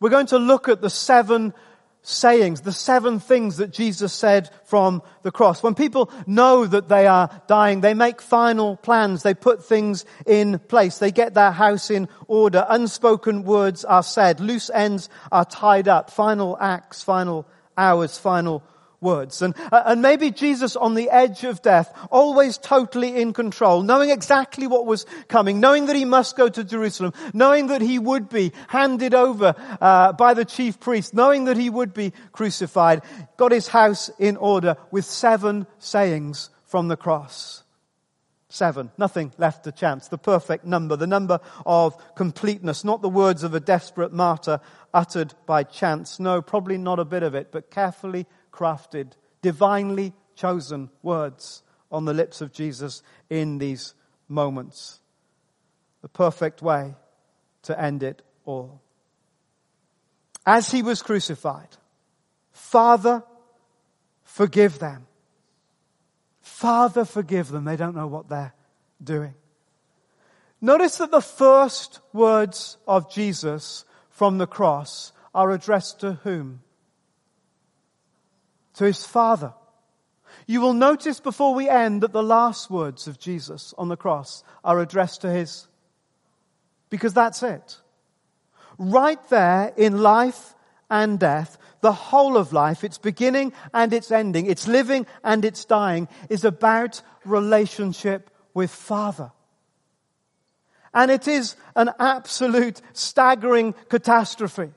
we're 0.00 0.10
going 0.10 0.26
to 0.26 0.38
look 0.38 0.68
at 0.68 0.80
the 0.80 0.90
seven 0.90 1.54
sayings, 2.02 2.62
the 2.62 2.72
seven 2.72 3.20
things 3.20 3.58
that 3.58 3.72
Jesus 3.72 4.12
said 4.12 4.50
from 4.64 5.02
the 5.22 5.30
cross. 5.30 5.62
When 5.62 5.74
people 5.74 6.10
know 6.26 6.66
that 6.66 6.88
they 6.88 7.06
are 7.06 7.30
dying, 7.46 7.80
they 7.80 7.94
make 7.94 8.20
final 8.20 8.76
plans, 8.76 9.22
they 9.22 9.34
put 9.34 9.64
things 9.64 10.04
in 10.26 10.58
place, 10.58 10.98
they 10.98 11.12
get 11.12 11.34
their 11.34 11.52
house 11.52 11.90
in 11.90 12.08
order, 12.26 12.66
unspoken 12.68 13.44
words 13.44 13.84
are 13.84 14.02
said, 14.02 14.40
loose 14.40 14.70
ends 14.70 15.08
are 15.30 15.44
tied 15.44 15.86
up, 15.86 16.10
final 16.10 16.58
acts, 16.60 17.02
final 17.02 17.46
hours, 17.78 18.18
final 18.18 18.64
words. 19.02 19.42
And, 19.42 19.54
uh, 19.70 19.82
and 19.86 20.00
maybe 20.00 20.30
Jesus 20.30 20.76
on 20.76 20.94
the 20.94 21.10
edge 21.10 21.44
of 21.44 21.60
death, 21.60 21.92
always 22.10 22.56
totally 22.58 23.20
in 23.20 23.32
control, 23.32 23.82
knowing 23.82 24.10
exactly 24.10 24.66
what 24.66 24.86
was 24.86 25.04
coming, 25.28 25.60
knowing 25.60 25.86
that 25.86 25.96
he 25.96 26.04
must 26.04 26.36
go 26.36 26.48
to 26.48 26.64
Jerusalem, 26.64 27.12
knowing 27.34 27.66
that 27.66 27.82
he 27.82 27.98
would 27.98 28.28
be 28.28 28.52
handed 28.68 29.14
over 29.14 29.54
uh, 29.80 30.12
by 30.12 30.34
the 30.34 30.44
chief 30.44 30.80
priest, 30.80 31.12
knowing 31.12 31.44
that 31.44 31.56
he 31.56 31.68
would 31.68 31.92
be 31.92 32.12
crucified, 32.32 33.02
got 33.36 33.52
his 33.52 33.68
house 33.68 34.10
in 34.18 34.36
order 34.36 34.76
with 34.90 35.04
seven 35.04 35.66
sayings 35.78 36.50
from 36.66 36.88
the 36.88 36.96
cross. 36.96 37.62
Seven. 38.48 38.90
Nothing 38.98 39.32
left 39.38 39.64
to 39.64 39.72
chance. 39.72 40.08
The 40.08 40.18
perfect 40.18 40.66
number. 40.66 40.94
The 40.94 41.06
number 41.06 41.40
of 41.64 41.96
completeness. 42.14 42.84
Not 42.84 43.00
the 43.00 43.08
words 43.08 43.44
of 43.44 43.54
a 43.54 43.60
desperate 43.60 44.12
martyr 44.12 44.60
uttered 44.92 45.32
by 45.46 45.62
chance. 45.62 46.20
No, 46.20 46.42
probably 46.42 46.76
not 46.76 46.98
a 46.98 47.06
bit 47.06 47.22
of 47.22 47.34
it, 47.34 47.50
but 47.50 47.70
carefully 47.70 48.26
crafted, 48.52 49.12
divinely 49.40 50.12
chosen 50.36 50.90
words 51.02 51.62
on 51.90 52.04
the 52.04 52.14
lips 52.14 52.40
of 52.40 52.52
Jesus 52.52 53.02
in 53.28 53.58
these 53.58 53.94
moments. 54.28 55.00
The 56.02 56.08
perfect 56.08 56.62
way 56.62 56.94
to 57.62 57.80
end 57.80 58.02
it 58.02 58.22
all. 58.44 58.80
As 60.44 60.70
he 60.70 60.82
was 60.82 61.02
crucified, 61.02 61.68
Father, 62.50 63.22
forgive 64.24 64.78
them. 64.78 65.06
Father, 66.40 67.04
forgive 67.04 67.48
them. 67.48 67.64
They 67.64 67.76
don't 67.76 67.94
know 67.94 68.08
what 68.08 68.28
they're 68.28 68.54
doing. 69.02 69.34
Notice 70.60 70.98
that 70.98 71.10
the 71.10 71.20
first 71.20 72.00
words 72.12 72.76
of 72.86 73.12
Jesus 73.12 73.84
from 74.10 74.38
the 74.38 74.46
cross 74.46 75.12
are 75.34 75.50
addressed 75.50 76.00
to 76.00 76.14
whom? 76.24 76.62
To 78.74 78.84
his 78.84 79.04
Father. 79.04 79.54
You 80.46 80.60
will 80.60 80.72
notice 80.72 81.20
before 81.20 81.54
we 81.54 81.68
end 81.68 82.02
that 82.02 82.12
the 82.12 82.22
last 82.22 82.70
words 82.70 83.06
of 83.06 83.18
Jesus 83.18 83.74
on 83.78 83.88
the 83.88 83.96
cross 83.96 84.42
are 84.64 84.80
addressed 84.80 85.22
to 85.22 85.30
his, 85.30 85.66
because 86.90 87.14
that's 87.14 87.42
it. 87.42 87.78
Right 88.78 89.22
there 89.28 89.72
in 89.76 90.02
life 90.02 90.54
and 90.90 91.18
death, 91.18 91.58
the 91.80 91.92
whole 91.92 92.36
of 92.36 92.52
life, 92.52 92.84
its 92.84 92.98
beginning 92.98 93.52
and 93.74 93.92
its 93.92 94.10
ending, 94.10 94.46
its 94.46 94.66
living 94.66 95.06
and 95.22 95.44
its 95.44 95.64
dying, 95.64 96.08
is 96.28 96.44
about 96.44 97.02
relationship 97.24 98.30
with 98.54 98.70
Father. 98.70 99.32
And 100.94 101.10
it 101.10 101.26
is 101.26 101.56
an 101.74 101.90
absolute 101.98 102.80
staggering 102.92 103.74
catastrophe 103.88 104.70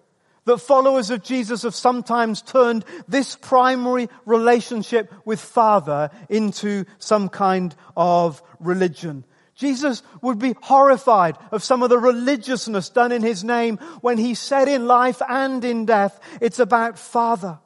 that 0.46 0.60
followers 0.60 1.10
of 1.10 1.24
Jesus 1.24 1.64
have 1.64 1.76
sometimes 1.76 2.42
turned 2.42 2.86
this 3.08 3.36
primary 3.36 4.10
relationship 4.26 5.12
with 5.26 5.40
Father 5.40 6.10
into 6.30 6.86
some 7.00 7.30
kind 7.30 7.76
of 7.98 8.42
religion. 8.60 9.26
Jesus 9.56 10.04
would 10.22 10.38
be 10.38 10.56
horrified 10.62 11.38
of 11.52 11.64
some 11.64 11.82
of 11.82 11.90
the 11.90 11.98
religiousness 11.98 12.90
done 12.90 13.12
in 13.12 13.22
his 13.22 13.44
name 13.44 13.78
when 14.02 14.18
he 14.18 14.36
said 14.36 14.68
in 14.68 14.86
life 14.86 15.22
and 15.28 15.64
in 15.64 15.86
death, 15.86 16.20
it's 16.42 16.60
about 16.60 17.00
Father. 17.00 17.60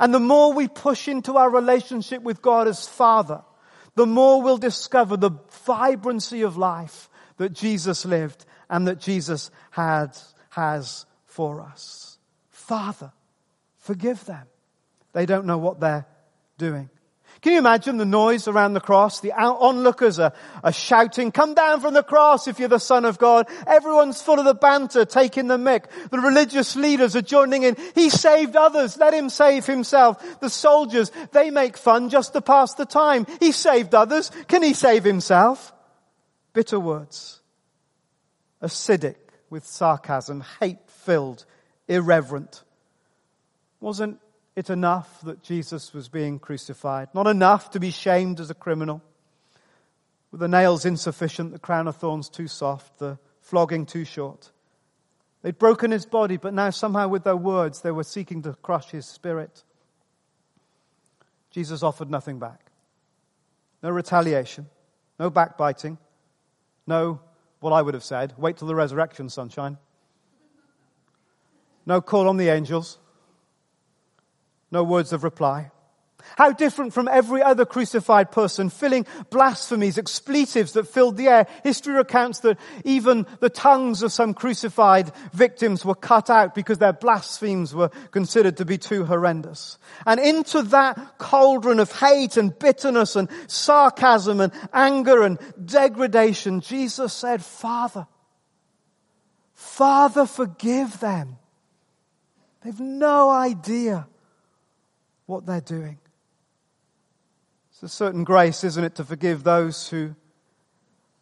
And 0.00 0.12
the 0.12 0.20
more 0.20 0.52
we 0.52 0.66
push 0.66 1.08
into 1.08 1.36
our 1.36 1.50
relationship 1.50 2.22
with 2.22 2.42
God 2.42 2.66
as 2.66 2.88
Father, 2.88 3.42
the 3.94 4.06
more 4.06 4.42
we'll 4.42 4.58
discover 4.58 5.16
the 5.16 5.32
vibrancy 5.64 6.42
of 6.42 6.56
life 6.56 7.08
that 7.36 7.52
Jesus 7.52 8.04
lived 8.04 8.44
and 8.68 8.88
that 8.88 9.00
Jesus 9.00 9.50
had, 9.70 10.16
has 10.50 11.06
for 11.26 11.60
us. 11.60 12.15
Father, 12.66 13.12
forgive 13.78 14.24
them. 14.24 14.44
They 15.12 15.24
don't 15.24 15.46
know 15.46 15.58
what 15.58 15.78
they're 15.78 16.04
doing. 16.58 16.90
Can 17.40 17.52
you 17.52 17.58
imagine 17.58 17.96
the 17.96 18.04
noise 18.04 18.48
around 18.48 18.74
the 18.74 18.80
cross? 18.80 19.20
The 19.20 19.32
onlookers 19.32 20.18
are, 20.18 20.32
are 20.64 20.72
shouting, 20.72 21.30
come 21.30 21.54
down 21.54 21.80
from 21.80 21.94
the 21.94 22.02
cross 22.02 22.48
if 22.48 22.58
you're 22.58 22.68
the 22.68 22.80
son 22.80 23.04
of 23.04 23.18
God. 23.18 23.46
Everyone's 23.68 24.20
full 24.20 24.40
of 24.40 24.44
the 24.44 24.54
banter, 24.54 25.04
taking 25.04 25.46
the 25.46 25.58
mick. 25.58 25.84
The 26.10 26.18
religious 26.18 26.74
leaders 26.74 27.14
are 27.14 27.22
joining 27.22 27.62
in. 27.62 27.76
He 27.94 28.10
saved 28.10 28.56
others. 28.56 28.96
Let 28.96 29.14
him 29.14 29.30
save 29.30 29.64
himself. 29.64 30.40
The 30.40 30.50
soldiers, 30.50 31.12
they 31.30 31.50
make 31.50 31.76
fun 31.76 32.08
just 32.08 32.32
to 32.32 32.40
pass 32.40 32.74
the 32.74 32.86
time. 32.86 33.26
He 33.38 33.52
saved 33.52 33.94
others. 33.94 34.32
Can 34.48 34.64
he 34.64 34.74
save 34.74 35.04
himself? 35.04 35.72
Bitter 36.52 36.80
words. 36.80 37.40
Acidic 38.60 39.16
with 39.50 39.64
sarcasm, 39.64 40.42
hate 40.58 40.78
filled 40.88 41.44
irreverent. 41.88 42.62
Wasn't 43.80 44.20
it 44.54 44.70
enough 44.70 45.20
that 45.22 45.42
Jesus 45.42 45.92
was 45.92 46.08
being 46.08 46.38
crucified? 46.38 47.08
Not 47.14 47.26
enough 47.26 47.70
to 47.70 47.80
be 47.80 47.90
shamed 47.90 48.40
as 48.40 48.50
a 48.50 48.54
criminal? 48.54 49.02
Were 50.32 50.38
the 50.38 50.48
nails 50.48 50.84
insufficient, 50.84 51.52
the 51.52 51.58
crown 51.58 51.88
of 51.88 51.96
thorns 51.96 52.28
too 52.28 52.48
soft, 52.48 52.98
the 52.98 53.18
flogging 53.40 53.86
too 53.86 54.04
short? 54.04 54.50
They'd 55.42 55.58
broken 55.58 55.90
his 55.90 56.06
body, 56.06 56.38
but 56.38 56.54
now 56.54 56.70
somehow 56.70 57.08
with 57.08 57.24
their 57.24 57.36
words 57.36 57.82
they 57.82 57.92
were 57.92 58.02
seeking 58.04 58.42
to 58.42 58.54
crush 58.54 58.90
his 58.90 59.06
spirit. 59.06 59.62
Jesus 61.50 61.82
offered 61.82 62.10
nothing 62.10 62.38
back. 62.38 62.60
No 63.82 63.90
retaliation, 63.90 64.66
no 65.20 65.30
backbiting, 65.30 65.98
no, 66.86 67.20
what 67.60 67.72
I 67.72 67.82
would 67.82 67.94
have 67.94 68.04
said, 68.04 68.34
wait 68.36 68.56
till 68.56 68.68
the 68.68 68.74
resurrection, 68.74 69.28
sunshine. 69.28 69.78
No 71.86 72.00
call 72.00 72.28
on 72.28 72.36
the 72.36 72.48
angels. 72.48 72.98
No 74.70 74.82
words 74.82 75.12
of 75.12 75.22
reply. 75.22 75.70
How 76.36 76.50
different 76.50 76.92
from 76.92 77.06
every 77.06 77.40
other 77.40 77.64
crucified 77.64 78.32
person, 78.32 78.68
filling 78.68 79.06
blasphemies, 79.30 79.96
expletives 79.96 80.72
that 80.72 80.88
filled 80.88 81.16
the 81.16 81.28
air. 81.28 81.46
History 81.62 81.94
recounts 81.94 82.40
that 82.40 82.58
even 82.84 83.26
the 83.38 83.48
tongues 83.48 84.02
of 84.02 84.12
some 84.12 84.34
crucified 84.34 85.12
victims 85.32 85.84
were 85.84 85.94
cut 85.94 86.28
out 86.28 86.54
because 86.54 86.78
their 86.78 86.92
blasphemies 86.92 87.74
were 87.74 87.90
considered 88.10 88.56
to 88.56 88.64
be 88.64 88.76
too 88.76 89.04
horrendous. 89.04 89.78
And 90.04 90.18
into 90.18 90.62
that 90.62 91.18
cauldron 91.18 91.78
of 91.78 91.92
hate 91.92 92.36
and 92.36 92.58
bitterness 92.58 93.14
and 93.14 93.28
sarcasm 93.46 94.40
and 94.40 94.52
anger 94.72 95.22
and 95.22 95.38
degradation, 95.64 96.60
Jesus 96.60 97.12
said, 97.12 97.44
Father, 97.44 98.08
Father, 99.54 100.26
forgive 100.26 100.98
them 101.00 101.38
They've 102.66 102.80
no 102.80 103.30
idea 103.30 104.08
what 105.26 105.46
they're 105.46 105.60
doing. 105.60 105.98
It's 107.70 107.80
a 107.84 107.88
certain 107.88 108.24
grace, 108.24 108.64
isn't 108.64 108.82
it, 108.82 108.96
to 108.96 109.04
forgive 109.04 109.44
those 109.44 109.88
who 109.88 110.16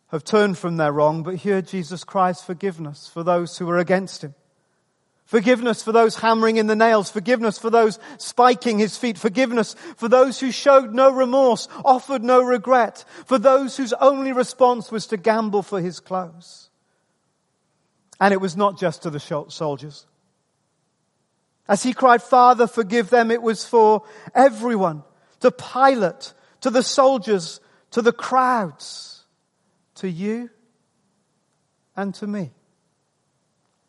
have 0.06 0.24
turned 0.24 0.56
from 0.56 0.78
their 0.78 0.90
wrong, 0.90 1.22
but 1.22 1.34
hear 1.34 1.60
Jesus 1.60 2.02
Christ's 2.02 2.44
forgiveness 2.44 3.10
for 3.12 3.22
those 3.22 3.58
who 3.58 3.68
are 3.68 3.76
against 3.76 4.24
him. 4.24 4.34
Forgiveness 5.26 5.82
for 5.82 5.92
those 5.92 6.16
hammering 6.16 6.56
in 6.56 6.66
the 6.66 6.74
nails. 6.74 7.10
Forgiveness 7.10 7.58
for 7.58 7.68
those 7.68 7.98
spiking 8.16 8.78
his 8.78 8.96
feet. 8.96 9.18
Forgiveness 9.18 9.76
for 9.98 10.08
those 10.08 10.40
who 10.40 10.50
showed 10.50 10.94
no 10.94 11.12
remorse, 11.12 11.68
offered 11.84 12.24
no 12.24 12.40
regret. 12.40 13.04
For 13.26 13.38
those 13.38 13.76
whose 13.76 13.92
only 14.00 14.32
response 14.32 14.90
was 14.90 15.06
to 15.08 15.18
gamble 15.18 15.62
for 15.62 15.82
his 15.82 16.00
clothes. 16.00 16.70
And 18.18 18.32
it 18.32 18.40
was 18.40 18.56
not 18.56 18.78
just 18.78 19.02
to 19.02 19.10
the 19.10 19.20
soldiers. 19.20 20.06
As 21.66 21.82
he 21.82 21.92
cried, 21.94 22.22
Father, 22.22 22.66
forgive 22.66 23.10
them, 23.10 23.30
it 23.30 23.42
was 23.42 23.64
for 23.64 24.02
everyone, 24.34 25.02
to 25.40 25.50
Pilate, 25.50 26.34
to 26.60 26.70
the 26.70 26.82
soldiers, 26.82 27.60
to 27.90 28.02
the 28.02 28.12
crowds, 28.12 29.24
to 29.96 30.08
you 30.08 30.50
and 31.96 32.14
to 32.16 32.26
me. 32.26 32.52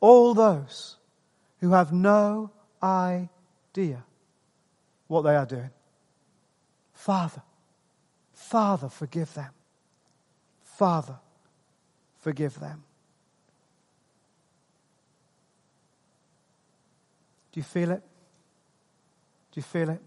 all 0.05 0.35
those 0.35 0.97
who 1.61 1.71
have 1.71 1.91
no 1.91 2.51
idea 2.83 4.03
what 5.07 5.23
they 5.23 5.35
are 5.35 5.47
doing. 5.47 5.71
Father, 6.93 7.41
Father, 8.33 8.87
forgive 8.89 9.33
them. 9.33 9.51
Father, 10.61 11.17
forgive 12.19 12.59
them. 12.59 12.83
Do 17.55 17.59
you 17.61 17.63
feel 17.63 17.91
it? 17.91 18.01
Do 19.53 19.59
you 19.59 19.61
feel 19.61 19.89
it? 19.89 20.01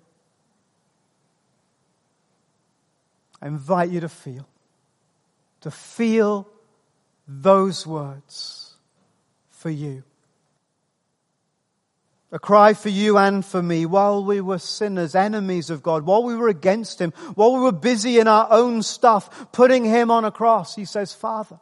I 3.40 3.46
invite 3.46 3.88
you 3.88 4.00
to 4.00 4.08
feel, 4.10 4.46
to 5.62 5.70
feel 5.70 6.46
those 7.26 7.86
words 7.86 8.74
for 9.48 9.70
you. 9.70 10.02
A 12.32 12.38
cry 12.38 12.74
for 12.74 12.90
you 12.90 13.16
and 13.16 13.42
for 13.42 13.62
me 13.62 13.86
while 13.86 14.22
we 14.22 14.42
were 14.42 14.58
sinners, 14.58 15.14
enemies 15.14 15.70
of 15.70 15.82
God, 15.82 16.04
while 16.04 16.24
we 16.24 16.36
were 16.36 16.48
against 16.48 17.00
Him, 17.00 17.12
while 17.34 17.54
we 17.54 17.60
were 17.60 17.72
busy 17.72 18.18
in 18.18 18.28
our 18.28 18.46
own 18.50 18.82
stuff, 18.82 19.50
putting 19.52 19.86
Him 19.86 20.10
on 20.10 20.26
a 20.26 20.30
cross. 20.30 20.74
He 20.74 20.84
says, 20.84 21.14
Father, 21.14 21.58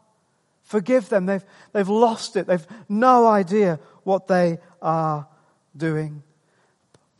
forgive 0.64 1.09
them. 1.11 1.26
They've, 1.26 1.45
they've 1.73 1.88
lost 1.88 2.35
it. 2.35 2.49
They've 2.49 2.66
no 2.88 3.28
idea 3.28 3.78
what 4.02 4.26
they 4.26 4.59
are 4.83 5.28
doing. 5.76 6.23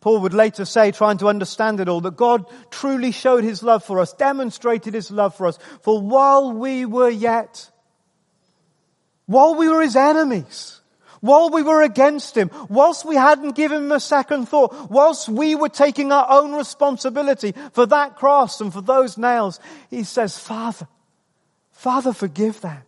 Paul 0.01 0.21
would 0.21 0.35
later 0.35 0.65
say, 0.65 0.93
trying 0.93 1.19
to 1.19 1.29
understand 1.29 1.81
it 1.81 1.89
all, 1.89 2.01
that 2.03 2.17
God 2.17 2.47
truly 2.71 3.11
showed 3.11 3.43
his 3.43 3.63
love 3.63 3.83
for 3.83 3.99
us, 3.99 4.13
demonstrated 4.13 4.95
his 4.95 5.11
love 5.11 5.35
for 5.35 5.47
us. 5.47 5.59
For 5.83 6.01
while 6.01 6.53
we 6.53 6.85
were 6.85 7.11
yet, 7.11 7.71
while 9.27 9.57
we 9.57 9.69
were 9.69 9.83
his 9.83 9.97
enemies, 9.97 10.81
while 11.21 11.51
we 11.51 11.63
were 11.63 11.83
against 11.83 12.37
him, 12.37 12.51
whilst 12.69 13.05
we 13.05 13.17
hadn't 13.17 13.57
given 13.57 13.85
him 13.85 13.93
a 13.93 13.99
second 13.99 14.47
thought, 14.47 14.91
whilst 14.91 15.29
we 15.29 15.57
were 15.57 15.69
taking 15.69 16.13
our 16.13 16.27
own 16.29 16.55
responsibility 16.55 17.53
for 17.73 17.87
that 17.87 18.15
cross 18.17 18.61
and 18.61 18.73
for 18.73 18.83
those 18.83 19.19
nails, 19.19 19.59
he 19.91 20.05
says, 20.05 20.39
Father, 20.39 20.87
Father, 21.73 22.13
forgive 22.13 22.61
them. 22.61 22.83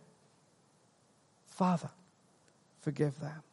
Father, 1.47 1.89
forgive 2.79 3.19
them. 3.19 3.43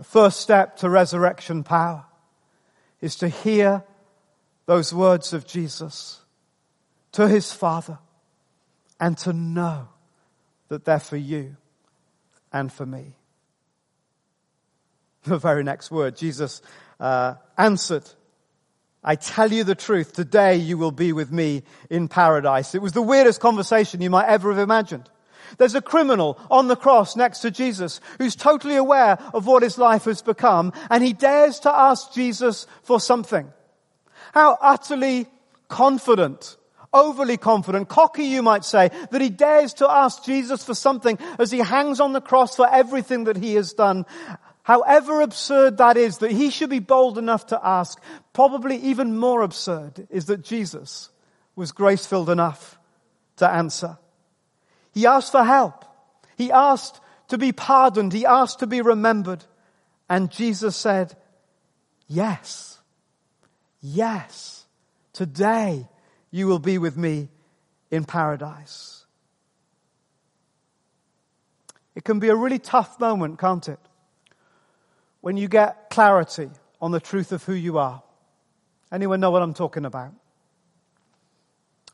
The 0.00 0.04
first 0.04 0.40
step 0.40 0.78
to 0.78 0.88
resurrection 0.88 1.62
power 1.62 2.06
is 3.02 3.16
to 3.16 3.28
hear 3.28 3.84
those 4.64 4.94
words 4.94 5.34
of 5.34 5.46
Jesus 5.46 6.20
to 7.12 7.28
his 7.28 7.52
Father 7.52 7.98
and 8.98 9.18
to 9.18 9.34
know 9.34 9.88
that 10.68 10.86
they're 10.86 11.00
for 11.00 11.18
you 11.18 11.54
and 12.50 12.72
for 12.72 12.86
me. 12.86 13.14
The 15.24 15.36
very 15.36 15.64
next 15.64 15.90
word, 15.90 16.16
Jesus 16.16 16.62
uh, 16.98 17.34
answered, 17.58 18.08
I 19.04 19.16
tell 19.16 19.52
you 19.52 19.64
the 19.64 19.74
truth, 19.74 20.14
today 20.14 20.56
you 20.56 20.78
will 20.78 20.92
be 20.92 21.12
with 21.12 21.30
me 21.30 21.62
in 21.90 22.08
paradise. 22.08 22.74
It 22.74 22.80
was 22.80 22.92
the 22.92 23.02
weirdest 23.02 23.42
conversation 23.42 24.00
you 24.00 24.08
might 24.08 24.28
ever 24.28 24.48
have 24.48 24.60
imagined. 24.60 25.10
There's 25.58 25.74
a 25.74 25.82
criminal 25.82 26.38
on 26.50 26.68
the 26.68 26.76
cross 26.76 27.16
next 27.16 27.40
to 27.40 27.50
Jesus 27.50 28.00
who's 28.18 28.36
totally 28.36 28.76
aware 28.76 29.18
of 29.34 29.46
what 29.46 29.62
his 29.62 29.78
life 29.78 30.04
has 30.04 30.22
become 30.22 30.72
and 30.90 31.02
he 31.02 31.12
dares 31.12 31.60
to 31.60 31.74
ask 31.74 32.12
Jesus 32.12 32.66
for 32.82 33.00
something. 33.00 33.52
How 34.32 34.58
utterly 34.60 35.26
confident, 35.68 36.56
overly 36.92 37.36
confident, 37.36 37.88
cocky 37.88 38.24
you 38.24 38.42
might 38.42 38.64
say, 38.64 38.90
that 39.10 39.20
he 39.20 39.30
dares 39.30 39.74
to 39.74 39.90
ask 39.90 40.24
Jesus 40.24 40.62
for 40.62 40.74
something 40.74 41.18
as 41.38 41.50
he 41.50 41.58
hangs 41.58 42.00
on 42.00 42.12
the 42.12 42.20
cross 42.20 42.56
for 42.56 42.68
everything 42.68 43.24
that 43.24 43.36
he 43.36 43.54
has 43.54 43.72
done. 43.72 44.06
However 44.62 45.20
absurd 45.20 45.78
that 45.78 45.96
is, 45.96 46.18
that 46.18 46.30
he 46.30 46.50
should 46.50 46.70
be 46.70 46.78
bold 46.78 47.18
enough 47.18 47.46
to 47.46 47.60
ask, 47.66 48.00
probably 48.32 48.76
even 48.76 49.16
more 49.16 49.42
absurd 49.42 50.06
is 50.10 50.26
that 50.26 50.42
Jesus 50.42 51.08
was 51.56 51.72
grace 51.72 52.06
filled 52.06 52.30
enough 52.30 52.78
to 53.36 53.48
answer. 53.48 53.98
He 55.00 55.06
asked 55.06 55.32
for 55.32 55.42
help. 55.42 55.86
He 56.36 56.52
asked 56.52 57.00
to 57.28 57.38
be 57.38 57.52
pardoned. 57.52 58.12
He 58.12 58.26
asked 58.26 58.58
to 58.58 58.66
be 58.66 58.82
remembered. 58.82 59.42
And 60.10 60.30
Jesus 60.30 60.76
said, 60.76 61.16
yes, 62.06 62.78
yes, 63.80 64.66
today 65.14 65.88
you 66.30 66.46
will 66.46 66.58
be 66.58 66.76
with 66.76 66.98
me 66.98 67.30
in 67.90 68.04
paradise. 68.04 69.06
It 71.94 72.04
can 72.04 72.18
be 72.18 72.28
a 72.28 72.36
really 72.36 72.58
tough 72.58 73.00
moment, 73.00 73.38
can't 73.38 73.70
it? 73.70 73.80
When 75.22 75.38
you 75.38 75.48
get 75.48 75.88
clarity 75.88 76.50
on 76.78 76.90
the 76.90 77.00
truth 77.00 77.32
of 77.32 77.42
who 77.44 77.54
you 77.54 77.78
are. 77.78 78.02
Anyone 78.92 79.20
know 79.20 79.30
what 79.30 79.40
I'm 79.40 79.54
talking 79.54 79.86
about? 79.86 80.12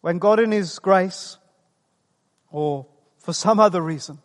When 0.01 0.19
God 0.19 0.41
in 0.41 0.51
His 0.51 0.81
grace 0.81 1.39
or 2.51 2.87
for 3.27 3.33
some 3.33 3.59
other 3.59 3.81
reason, 3.83 4.21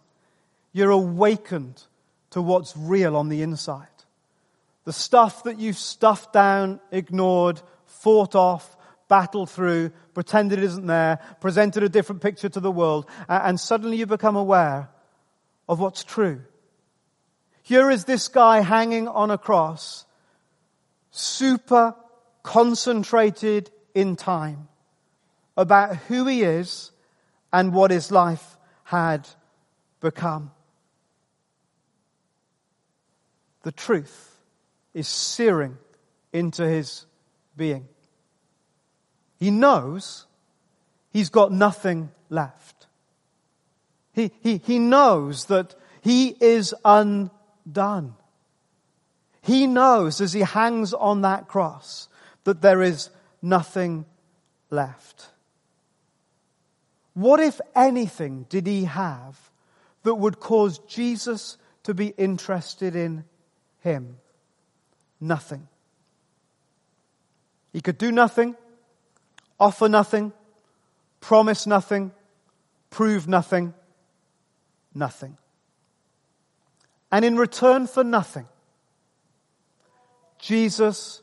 you're 0.74 0.92
awakened 0.92 1.82
to 2.30 2.40
what's 2.40 2.78
real 2.78 3.18
on 3.18 3.30
the 3.30 3.42
inside. 3.42 3.88
The 4.84 4.94
stuff 4.94 5.46
that 5.46 5.58
you've 5.58 5.80
stuffed 5.80 6.32
down, 6.32 6.80
ignored, 6.92 7.60
fought 7.88 8.36
off, 8.36 8.78
battled 9.08 9.50
through, 9.50 9.90
pretended 10.14 10.60
it 10.60 10.66
isn't 10.66 10.86
there, 10.86 11.18
presented 11.40 11.82
a 11.82 11.90
different 11.90 12.22
picture 12.22 12.48
to 12.50 12.60
the 12.60 12.72
world, 12.72 13.08
and 13.28 13.60
suddenly 13.60 13.98
you 13.98 14.06
become 14.06 14.36
aware 14.36 14.90
of 15.68 15.80
what's 15.80 16.04
true. 16.04 16.44
Here 17.64 17.90
is 17.90 18.06
this 18.06 18.28
guy 18.28 18.62
hanging 18.62 19.08
on 19.08 19.32
a 19.32 19.38
cross, 19.40 20.06
super 21.10 21.96
concentrated 22.44 23.72
in 23.96 24.16
time 24.16 24.68
about 25.58 25.96
who 25.96 26.28
he 26.28 26.44
is 26.44 26.92
and 27.52 27.74
what 27.74 27.90
his 27.90 28.12
life 28.12 28.58
had 28.92 29.26
become. 30.02 30.52
The 33.64 33.72
truth 33.72 34.38
is 34.94 35.08
searing 35.08 35.78
into 36.34 36.68
his 36.68 37.06
being. 37.56 37.88
He 39.40 39.50
knows 39.50 40.26
he's 41.14 41.30
got 41.30 41.54
nothing 41.54 42.12
left. 42.30 42.88
He, 44.12 44.32
he, 44.42 44.58
he 44.58 44.78
knows 44.78 45.46
that 45.46 45.74
he 46.02 46.36
is 46.42 46.76
undone. 46.84 48.16
He 49.42 49.68
knows 49.68 50.20
as 50.20 50.34
he 50.34 50.42
hangs 50.42 50.94
on 50.94 51.22
that 51.22 51.48
cross 51.48 52.10
that 52.44 52.62
there 52.62 52.82
is 52.82 53.10
nothing 53.42 54.04
left. 54.70 55.31
What, 57.14 57.40
if 57.40 57.60
anything, 57.76 58.46
did 58.50 58.68
he 58.68 58.86
have 58.86 59.52
that 60.04 60.16
would 60.16 60.40
cause 60.40 60.80
Jesus 60.80 61.58
to 61.84 61.94
be 61.94 62.08
interested 62.18 62.96
in 62.96 63.26
him? 63.80 64.18
Nothing. 65.20 65.68
He 67.74 67.82
could 67.82 67.98
do 67.98 68.12
nothing, 68.12 68.56
offer 69.60 69.88
nothing, 69.88 70.34
promise 71.20 71.68
nothing, 71.68 72.12
prove 72.90 73.28
nothing, 73.28 73.74
nothing. 74.94 75.38
And 77.12 77.26
in 77.26 77.38
return 77.38 77.88
for 77.88 78.04
nothing, 78.04 78.48
Jesus 80.40 81.22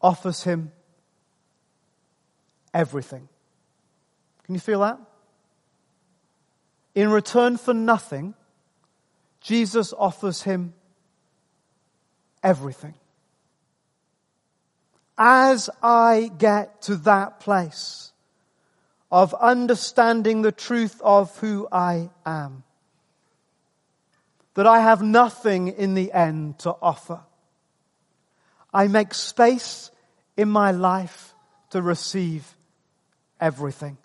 offers 0.00 0.44
him 0.44 0.70
everything. 2.72 3.28
Can 4.44 4.54
you 4.54 4.60
feel 4.60 4.80
that? 4.80 4.98
In 6.94 7.10
return 7.10 7.56
for 7.56 7.74
nothing, 7.74 8.34
Jesus 9.40 9.92
offers 9.92 10.42
him 10.42 10.74
everything. 12.42 12.94
As 15.18 15.70
I 15.82 16.30
get 16.38 16.82
to 16.82 16.96
that 16.96 17.40
place 17.40 18.12
of 19.10 19.34
understanding 19.34 20.42
the 20.42 20.52
truth 20.52 21.00
of 21.02 21.36
who 21.38 21.68
I 21.70 22.10
am, 22.24 22.64
that 24.54 24.66
I 24.66 24.80
have 24.80 25.02
nothing 25.02 25.68
in 25.68 25.94
the 25.94 26.12
end 26.12 26.58
to 26.60 26.74
offer, 26.80 27.20
I 28.72 28.88
make 28.88 29.14
space 29.14 29.90
in 30.36 30.48
my 30.48 30.70
life 30.70 31.34
to 31.70 31.82
receive 31.82 32.56
everything. 33.40 33.98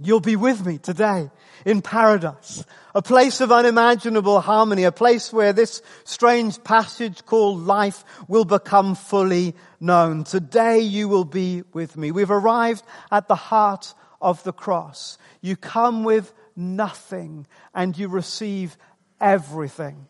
You'll 0.00 0.20
be 0.20 0.36
with 0.36 0.64
me 0.64 0.78
today 0.78 1.28
in 1.64 1.82
paradise, 1.82 2.64
a 2.94 3.02
place 3.02 3.40
of 3.40 3.50
unimaginable 3.50 4.40
harmony, 4.40 4.84
a 4.84 4.92
place 4.92 5.32
where 5.32 5.52
this 5.52 5.82
strange 6.04 6.62
passage 6.62 7.26
called 7.26 7.60
life 7.66 8.04
will 8.28 8.44
become 8.44 8.94
fully 8.94 9.56
known. 9.80 10.22
Today 10.22 10.78
you 10.80 11.08
will 11.08 11.24
be 11.24 11.64
with 11.72 11.96
me. 11.96 12.12
We've 12.12 12.30
arrived 12.30 12.84
at 13.10 13.26
the 13.26 13.34
heart 13.34 13.92
of 14.20 14.42
the 14.44 14.52
cross. 14.52 15.18
You 15.40 15.56
come 15.56 16.04
with 16.04 16.32
nothing 16.54 17.48
and 17.74 17.98
you 17.98 18.06
receive 18.06 18.76
everything. 19.20 20.06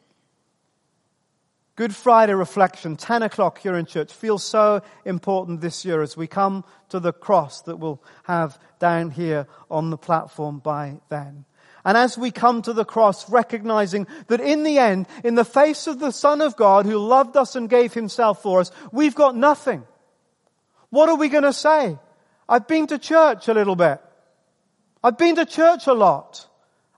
Good 1.78 1.94
Friday 1.94 2.34
reflection, 2.34 2.96
10 2.96 3.22
o'clock 3.22 3.58
here 3.58 3.76
in 3.76 3.86
church, 3.86 4.12
feels 4.12 4.42
so 4.42 4.82
important 5.04 5.60
this 5.60 5.84
year 5.84 6.02
as 6.02 6.16
we 6.16 6.26
come 6.26 6.64
to 6.88 6.98
the 6.98 7.12
cross 7.12 7.62
that 7.62 7.76
we'll 7.76 8.02
have 8.24 8.58
down 8.80 9.12
here 9.12 9.46
on 9.70 9.90
the 9.90 9.96
platform 9.96 10.58
by 10.58 11.00
then. 11.08 11.44
And 11.84 11.96
as 11.96 12.18
we 12.18 12.32
come 12.32 12.62
to 12.62 12.72
the 12.72 12.84
cross, 12.84 13.30
recognizing 13.30 14.08
that 14.26 14.40
in 14.40 14.64
the 14.64 14.80
end, 14.80 15.06
in 15.22 15.36
the 15.36 15.44
face 15.44 15.86
of 15.86 16.00
the 16.00 16.10
Son 16.10 16.40
of 16.40 16.56
God 16.56 16.84
who 16.84 16.98
loved 16.98 17.36
us 17.36 17.54
and 17.54 17.70
gave 17.70 17.94
himself 17.94 18.42
for 18.42 18.58
us, 18.58 18.72
we've 18.90 19.14
got 19.14 19.36
nothing. 19.36 19.84
What 20.90 21.08
are 21.08 21.16
we 21.16 21.28
going 21.28 21.44
to 21.44 21.52
say? 21.52 21.96
I've 22.48 22.66
been 22.66 22.88
to 22.88 22.98
church 22.98 23.46
a 23.46 23.54
little 23.54 23.76
bit. 23.76 24.00
I've 25.04 25.16
been 25.16 25.36
to 25.36 25.46
church 25.46 25.86
a 25.86 25.94
lot. 25.94 26.44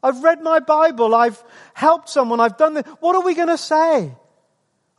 I've 0.02 0.24
read 0.24 0.40
my 0.40 0.60
Bible. 0.60 1.14
I've 1.14 1.44
helped 1.74 2.08
someone. 2.08 2.40
I've 2.40 2.56
done 2.56 2.72
this. 2.72 2.86
What 3.00 3.14
are 3.14 3.22
we 3.22 3.34
going 3.34 3.48
to 3.48 3.58
say? 3.58 4.12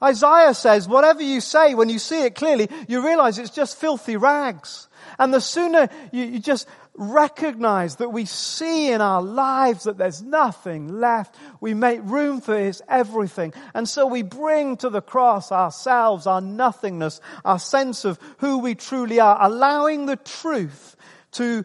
Isaiah 0.03 0.53
says, 0.53 0.87
whatever 0.87 1.21
you 1.21 1.41
say, 1.41 1.73
when 1.75 1.89
you 1.89 1.99
see 1.99 2.23
it 2.23 2.35
clearly, 2.35 2.69
you 2.87 3.05
realize 3.05 3.37
it's 3.37 3.51
just 3.51 3.77
filthy 3.77 4.17
rags. 4.17 4.87
And 5.19 5.33
the 5.33 5.41
sooner 5.41 5.89
you, 6.11 6.23
you, 6.25 6.39
just 6.39 6.67
recognize 6.95 7.97
that 7.97 8.09
we 8.09 8.25
see 8.25 8.91
in 8.91 9.01
our 9.01 9.21
lives 9.21 9.83
that 9.83 9.97
there's 9.97 10.21
nothing 10.21 10.99
left, 10.99 11.35
we 11.59 11.73
make 11.73 11.99
room 12.03 12.41
for 12.41 12.57
His 12.57 12.81
everything. 12.87 13.53
And 13.73 13.87
so 13.87 14.07
we 14.07 14.23
bring 14.23 14.77
to 14.77 14.89
the 14.89 15.01
cross 15.01 15.51
ourselves, 15.51 16.27
our 16.27 16.41
nothingness, 16.41 17.21
our 17.45 17.59
sense 17.59 18.05
of 18.05 18.19
who 18.39 18.59
we 18.59 18.75
truly 18.75 19.19
are, 19.19 19.37
allowing 19.39 20.05
the 20.05 20.17
truth 20.17 20.95
to 21.33 21.63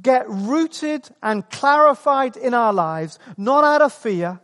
get 0.00 0.28
rooted 0.28 1.08
and 1.22 1.48
clarified 1.50 2.36
in 2.36 2.54
our 2.54 2.72
lives, 2.72 3.18
not 3.36 3.64
out 3.64 3.82
of 3.82 3.92
fear, 3.92 4.40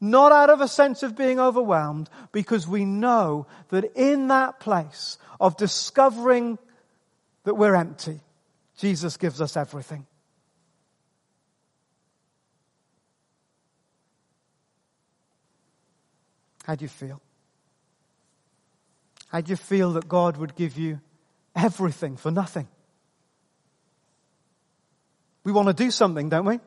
not 0.00 0.32
out 0.32 0.50
of 0.50 0.60
a 0.60 0.68
sense 0.68 1.02
of 1.02 1.16
being 1.16 1.40
overwhelmed, 1.40 2.08
because 2.32 2.68
we 2.68 2.84
know 2.84 3.46
that 3.70 3.84
in 3.96 4.28
that 4.28 4.60
place 4.60 5.18
of 5.40 5.56
discovering 5.56 6.58
that 7.44 7.54
we're 7.54 7.74
empty, 7.74 8.20
Jesus 8.76 9.16
gives 9.16 9.40
us 9.40 9.56
everything. 9.56 10.06
How 16.64 16.74
do 16.74 16.84
you 16.84 16.88
feel? 16.88 17.20
How 19.28 19.40
do 19.40 19.50
you 19.50 19.56
feel 19.56 19.94
that 19.94 20.06
God 20.06 20.36
would 20.36 20.54
give 20.54 20.76
you 20.76 21.00
everything 21.56 22.16
for 22.16 22.30
nothing? 22.30 22.68
We 25.44 25.52
want 25.52 25.68
to 25.68 25.74
do 25.74 25.90
something, 25.90 26.28
don't 26.28 26.44
we? 26.44 26.60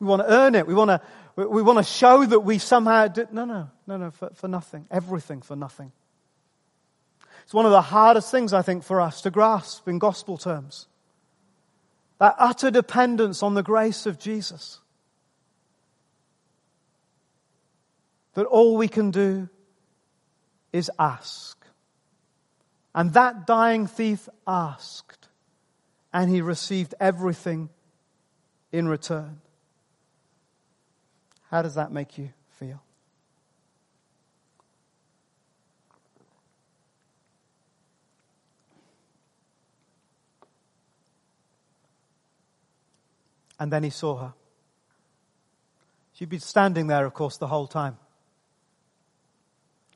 We 0.00 0.06
want 0.06 0.22
to 0.22 0.32
earn 0.32 0.54
it. 0.54 0.66
We 0.66 0.74
want 0.74 0.88
to 0.88 1.00
we 1.36 1.62
want 1.62 1.78
to 1.78 1.84
show 1.84 2.24
that 2.24 2.40
we 2.40 2.58
somehow 2.58 3.08
did. 3.08 3.32
No, 3.32 3.44
no, 3.44 3.70
no, 3.86 3.96
no, 3.96 4.10
for, 4.10 4.30
for 4.34 4.48
nothing. 4.48 4.86
Everything 4.90 5.40
for 5.40 5.56
nothing. 5.56 5.92
It's 7.44 7.54
one 7.54 7.66
of 7.66 7.72
the 7.72 7.82
hardest 7.82 8.30
things, 8.30 8.52
I 8.52 8.62
think, 8.62 8.84
for 8.84 9.00
us 9.00 9.22
to 9.22 9.30
grasp 9.30 9.88
in 9.88 9.98
gospel 9.98 10.36
terms. 10.36 10.86
That 12.18 12.34
utter 12.38 12.70
dependence 12.70 13.42
on 13.42 13.54
the 13.54 13.62
grace 13.62 14.06
of 14.06 14.18
Jesus. 14.18 14.78
That 18.34 18.46
all 18.46 18.76
we 18.76 18.88
can 18.88 19.10
do 19.10 19.48
is 20.72 20.90
ask. 20.98 21.58
And 22.94 23.12
that 23.14 23.46
dying 23.46 23.86
thief 23.86 24.28
asked, 24.46 25.28
and 26.12 26.30
he 26.30 26.42
received 26.42 26.94
everything 27.00 27.70
in 28.70 28.86
return. 28.86 29.40
How 31.52 31.60
does 31.60 31.74
that 31.74 31.92
make 31.92 32.16
you 32.16 32.30
feel? 32.58 32.82
And 43.60 43.70
then 43.70 43.82
he 43.82 43.90
saw 43.90 44.16
her. 44.16 44.32
She'd 46.14 46.30
been 46.30 46.40
standing 46.40 46.86
there, 46.86 47.04
of 47.04 47.12
course, 47.12 47.36
the 47.36 47.48
whole 47.48 47.66
time. 47.66 47.98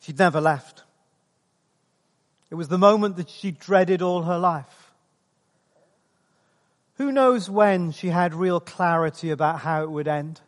She'd 0.02 0.18
never 0.18 0.42
left. 0.42 0.82
It 2.50 2.56
was 2.56 2.68
the 2.68 2.76
moment 2.76 3.16
that 3.16 3.30
she 3.30 3.50
dreaded 3.50 4.02
all 4.02 4.24
her 4.24 4.38
life. 4.38 4.92
Who 6.96 7.10
knows 7.10 7.48
when 7.48 7.92
she 7.92 8.08
had 8.08 8.34
real 8.34 8.60
clarity 8.60 9.30
about 9.30 9.60
how 9.60 9.82
it 9.82 9.90
would 9.90 10.06
end? 10.06 10.42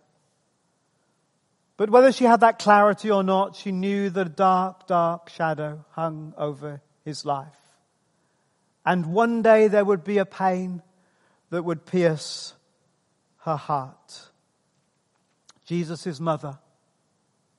But 1.79 1.91
whether 1.91 2.11
she 2.11 2.25
had 2.25 2.41
that 2.41 2.59
clarity 2.59 3.09
or 3.09 3.23
not, 3.23 3.55
she 3.55 3.71
knew 3.71 4.11
the 4.11 4.25
dark, 4.25 4.89
dark 4.89 5.31
shadow 5.31 5.85
hung 5.93 6.35
over 6.37 6.83
his 7.05 7.25
life. 7.25 7.57
And 8.85 9.13
one 9.13 9.43
day 9.43 9.69
there 9.69 9.85
would 9.85 10.03
be 10.03 10.19
a 10.19 10.27
pain 10.27 10.83
that 11.51 11.63
would 11.63 11.87
pierce 11.87 12.53
her 13.43 13.55
heart. 13.55 14.29
Jesus' 15.67 16.19
mother, 16.19 16.59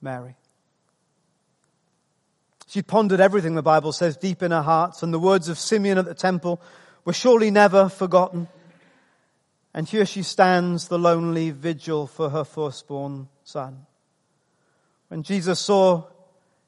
Mary. 0.02 0.36
She 2.68 2.82
pondered 2.82 3.22
everything 3.22 3.56
the 3.56 3.62
Bible 3.64 3.94
says 3.94 4.18
deep 4.18 4.44
in 4.44 4.52
her 4.52 4.62
heart, 4.62 5.02
and 5.02 5.14
the 5.14 5.18
words 5.18 5.48
of 5.48 5.58
Simeon 5.58 5.98
at 5.98 6.06
the 6.06 6.14
temple 6.14 6.60
were 7.06 7.14
surely 7.14 7.52
never 7.52 7.88
forgotten. 7.88 8.50
And 9.74 9.88
here 9.88 10.06
she 10.06 10.24
stands, 10.24 10.90
the 10.90 11.00
lonely 11.00 11.52
vigil 11.52 12.06
for 12.06 12.32
her 12.32 12.44
firstborn 12.44 13.30
son. 13.46 13.86
When 15.10 15.24
Jesus 15.24 15.60
saw 15.60 16.06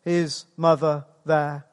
his 0.02 0.46
mother 0.58 1.06
there 1.26 1.66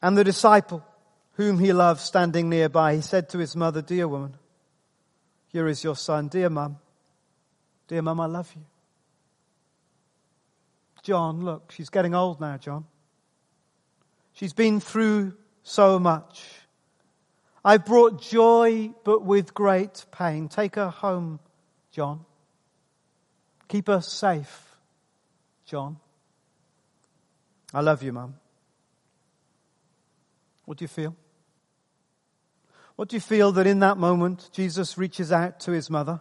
and 0.00 0.16
the 0.16 0.24
disciple 0.24 0.84
whom 1.32 1.58
he 1.58 1.72
loved 1.72 2.00
standing 2.00 2.48
nearby, 2.48 2.94
he 2.94 3.02
said 3.02 3.28
to 3.30 3.38
his 3.38 3.54
mother, 3.54 3.82
Dear 3.82 4.08
woman, 4.08 4.36
here 5.48 5.66
is 5.66 5.84
your 5.84 5.96
son. 5.96 6.28
Dear 6.28 6.48
mum, 6.48 6.78
dear 7.88 8.02
mum, 8.02 8.20
I 8.20 8.26
love 8.26 8.50
you. 8.54 8.62
John, 11.02 11.44
look, 11.44 11.72
she's 11.72 11.90
getting 11.90 12.14
old 12.14 12.40
now, 12.40 12.56
John. 12.56 12.84
She's 14.32 14.52
been 14.52 14.80
through 14.80 15.34
so 15.62 15.98
much. 15.98 16.44
I've 17.64 17.84
brought 17.84 18.22
joy, 18.22 18.90
but 19.04 19.24
with 19.24 19.54
great 19.54 20.04
pain. 20.12 20.48
Take 20.48 20.76
her 20.76 20.88
home, 20.88 21.40
John. 21.90 22.24
Keep 23.68 23.88
her 23.88 24.00
safe. 24.00 24.65
John. 25.66 25.98
I 27.74 27.80
love 27.80 28.02
you, 28.02 28.12
Mum. 28.12 28.36
What 30.64 30.78
do 30.78 30.84
you 30.84 30.88
feel? 30.88 31.14
What 32.94 33.08
do 33.08 33.16
you 33.16 33.20
feel 33.20 33.52
that 33.52 33.66
in 33.66 33.80
that 33.80 33.98
moment 33.98 34.48
Jesus 34.52 34.96
reaches 34.96 35.30
out 35.30 35.60
to 35.60 35.72
his 35.72 35.90
mother? 35.90 36.20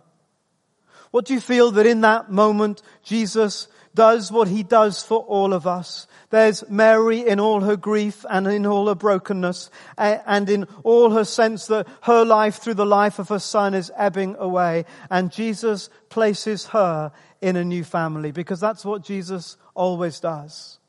What 1.11 1.25
do 1.25 1.33
you 1.33 1.39
feel 1.39 1.71
that 1.71 1.85
in 1.85 2.01
that 2.01 2.29
moment 2.29 2.81
Jesus 3.03 3.67
does 3.93 4.31
what 4.31 4.47
he 4.47 4.63
does 4.63 5.01
for 5.01 5.19
all 5.19 5.53
of 5.53 5.65
us? 5.65 6.07
There's 6.29 6.67
Mary 6.69 7.27
in 7.27 7.39
all 7.39 7.61
her 7.61 7.77
grief 7.77 8.25
and 8.29 8.47
in 8.47 8.65
all 8.65 8.87
her 8.87 8.95
brokenness 8.95 9.69
and 9.97 10.49
in 10.49 10.65
all 10.83 11.11
her 11.11 11.23
sense 11.23 11.67
that 11.67 11.87
her 12.01 12.25
life 12.25 12.57
through 12.57 12.73
the 12.73 12.85
life 12.85 13.19
of 13.19 13.29
her 13.29 13.39
son 13.39 13.73
is 13.73 13.91
ebbing 13.95 14.35
away. 14.37 14.85
And 15.09 15.31
Jesus 15.31 15.89
places 16.09 16.67
her 16.67 17.11
in 17.41 17.55
a 17.55 17.63
new 17.63 17.83
family 17.83 18.31
because 18.31 18.59
that's 18.59 18.83
what 18.83 19.03
Jesus 19.03 19.57
always 19.75 20.19
does. 20.19 20.79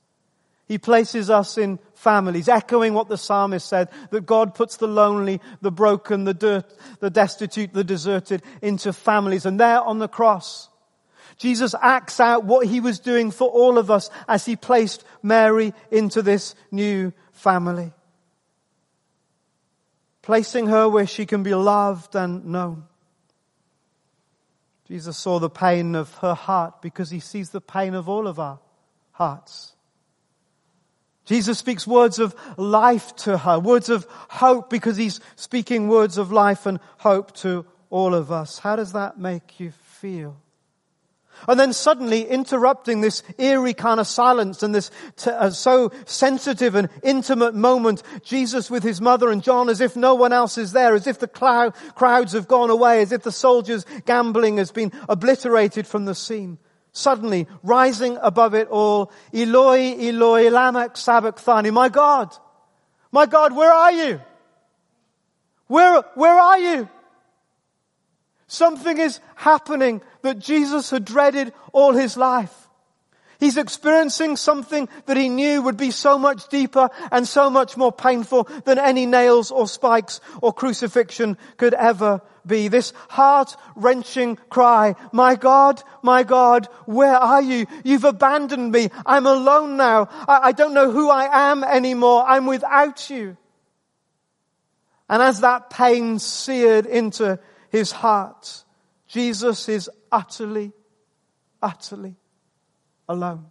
He 0.68 0.78
places 0.78 1.30
us 1.30 1.58
in 1.58 1.78
families, 1.94 2.48
echoing 2.48 2.92
what 2.92 3.08
the 3.08 3.16
psalmist 3.16 3.68
said, 3.68 3.88
that 4.10 4.26
God 4.26 4.54
puts 4.54 4.76
the 4.76 4.88
lonely, 4.88 5.40
the 5.60 5.70
broken, 5.70 6.24
the 6.24 6.34
dirt, 6.34 6.64
the 6.98 7.10
destitute, 7.10 7.72
the 7.72 7.84
deserted 7.84 8.42
into 8.60 8.92
families. 8.92 9.46
And 9.46 9.60
there 9.60 9.80
on 9.80 10.00
the 10.00 10.08
cross, 10.08 10.68
Jesus 11.36 11.74
acts 11.80 12.18
out 12.18 12.44
what 12.44 12.66
he 12.66 12.80
was 12.80 12.98
doing 12.98 13.30
for 13.30 13.48
all 13.48 13.76
of 13.76 13.90
us 13.90 14.10
as 14.26 14.46
he 14.46 14.56
placed 14.56 15.04
Mary 15.22 15.74
into 15.90 16.22
this 16.22 16.54
new 16.70 17.12
family. 17.32 17.92
Placing 20.22 20.68
her 20.68 20.88
where 20.88 21.06
she 21.06 21.26
can 21.26 21.42
be 21.42 21.54
loved 21.54 22.16
and 22.16 22.46
known. 22.46 22.84
Jesus 24.88 25.16
saw 25.16 25.38
the 25.38 25.50
pain 25.50 25.94
of 25.94 26.14
her 26.16 26.34
heart 26.34 26.80
because 26.80 27.10
he 27.10 27.20
sees 27.20 27.50
the 27.50 27.60
pain 27.60 27.94
of 27.94 28.08
all 28.08 28.26
of 28.26 28.38
our 28.38 28.58
hearts. 29.12 29.74
Jesus 31.26 31.58
speaks 31.58 31.86
words 31.86 32.18
of 32.20 32.34
life 32.56 33.14
to 33.16 33.36
her, 33.36 33.58
words 33.58 33.88
of 33.88 34.06
hope 34.08 34.70
because 34.70 34.96
he's 34.96 35.20
speaking 35.34 35.88
words 35.88 36.18
of 36.18 36.30
life 36.30 36.66
and 36.66 36.78
hope 36.98 37.34
to 37.38 37.66
all 37.90 38.14
of 38.14 38.30
us. 38.30 38.60
How 38.60 38.76
does 38.76 38.92
that 38.92 39.18
make 39.18 39.58
you 39.58 39.72
feel? 39.72 40.40
And 41.48 41.58
then 41.58 41.72
suddenly 41.72 42.26
interrupting 42.26 43.00
this 43.00 43.22
eerie 43.38 43.74
kind 43.74 44.00
of 44.00 44.06
silence 44.06 44.62
and 44.62 44.74
this 44.74 44.90
t- 45.16 45.30
uh, 45.30 45.50
so 45.50 45.92
sensitive 46.04 46.74
and 46.74 46.88
intimate 47.02 47.54
moment, 47.54 48.02
Jesus 48.22 48.70
with 48.70 48.82
his 48.82 49.00
mother 49.00 49.30
and 49.30 49.42
John 49.42 49.68
as 49.68 49.80
if 49.80 49.96
no 49.96 50.14
one 50.14 50.32
else 50.32 50.58
is 50.58 50.72
there, 50.72 50.94
as 50.94 51.06
if 51.06 51.18
the 51.18 51.28
clou- 51.28 51.72
crowds 51.94 52.32
have 52.32 52.48
gone 52.48 52.70
away, 52.70 53.02
as 53.02 53.12
if 53.12 53.22
the 53.22 53.32
soldiers 53.32 53.86
gambling 54.06 54.56
has 54.56 54.72
been 54.72 54.92
obliterated 55.08 55.86
from 55.86 56.04
the 56.04 56.14
scene. 56.14 56.58
Suddenly, 56.92 57.46
rising 57.62 58.18
above 58.22 58.54
it 58.54 58.68
all, 58.68 59.12
Eloi, 59.32 59.96
Eloi, 59.98 60.48
lama 60.48 60.90
sabachthani, 60.94 61.70
my 61.70 61.90
God, 61.90 62.34
my 63.12 63.26
God, 63.26 63.54
where 63.54 63.72
are 63.72 63.92
you? 63.92 64.20
Where, 65.66 66.02
where 66.14 66.38
are 66.38 66.58
you? 66.58 66.88
Something 68.48 68.98
is 68.98 69.20
happening 69.34 70.02
that 70.22 70.38
Jesus 70.38 70.90
had 70.90 71.04
dreaded 71.04 71.52
all 71.72 71.92
his 71.92 72.16
life. 72.16 72.54
He's 73.38 73.58
experiencing 73.58 74.36
something 74.36 74.88
that 75.04 75.16
he 75.18 75.28
knew 75.28 75.60
would 75.60 75.76
be 75.76 75.90
so 75.90 76.16
much 76.16 76.48
deeper 76.48 76.88
and 77.10 77.28
so 77.28 77.50
much 77.50 77.76
more 77.76 77.92
painful 77.92 78.44
than 78.64 78.78
any 78.78 79.04
nails 79.04 79.50
or 79.50 79.68
spikes 79.68 80.20
or 80.40 80.54
crucifixion 80.54 81.36
could 81.58 81.74
ever 81.74 82.22
be. 82.46 82.68
This 82.68 82.94
heart-wrenching 83.10 84.36
cry, 84.48 84.94
my 85.12 85.34
God, 85.34 85.82
my 86.02 86.22
God, 86.22 86.66
where 86.86 87.16
are 87.16 87.42
you? 87.42 87.66
You've 87.84 88.04
abandoned 88.04 88.72
me. 88.72 88.88
I'm 89.04 89.26
alone 89.26 89.76
now. 89.76 90.08
I, 90.26 90.40
I 90.44 90.52
don't 90.52 90.72
know 90.72 90.90
who 90.90 91.10
I 91.10 91.50
am 91.50 91.62
anymore. 91.62 92.24
I'm 92.26 92.46
without 92.46 93.10
you. 93.10 93.36
And 95.10 95.22
as 95.22 95.40
that 95.40 95.68
pain 95.68 96.18
seared 96.18 96.86
into 96.86 97.38
his 97.76 97.92
heart, 97.92 98.64
Jesus 99.06 99.68
is 99.68 99.90
utterly, 100.10 100.72
utterly 101.62 102.16
alone. 103.08 103.46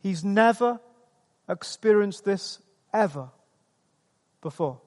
He's 0.00 0.24
never 0.24 0.80
experienced 1.48 2.24
this 2.24 2.58
ever 2.92 3.28
before. 4.42 4.80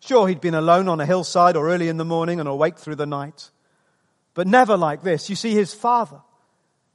Sure, 0.00 0.26
he'd 0.26 0.40
been 0.40 0.54
alone 0.54 0.88
on 0.88 1.00
a 1.00 1.06
hillside 1.06 1.56
or 1.56 1.68
early 1.68 1.88
in 1.88 1.98
the 1.98 2.04
morning 2.04 2.40
and 2.40 2.48
awake 2.48 2.78
through 2.78 2.96
the 2.96 3.06
night, 3.06 3.50
but 4.34 4.46
never 4.46 4.76
like 4.76 5.02
this. 5.02 5.28
You 5.28 5.36
see, 5.36 5.52
his 5.52 5.74
father, 5.74 6.22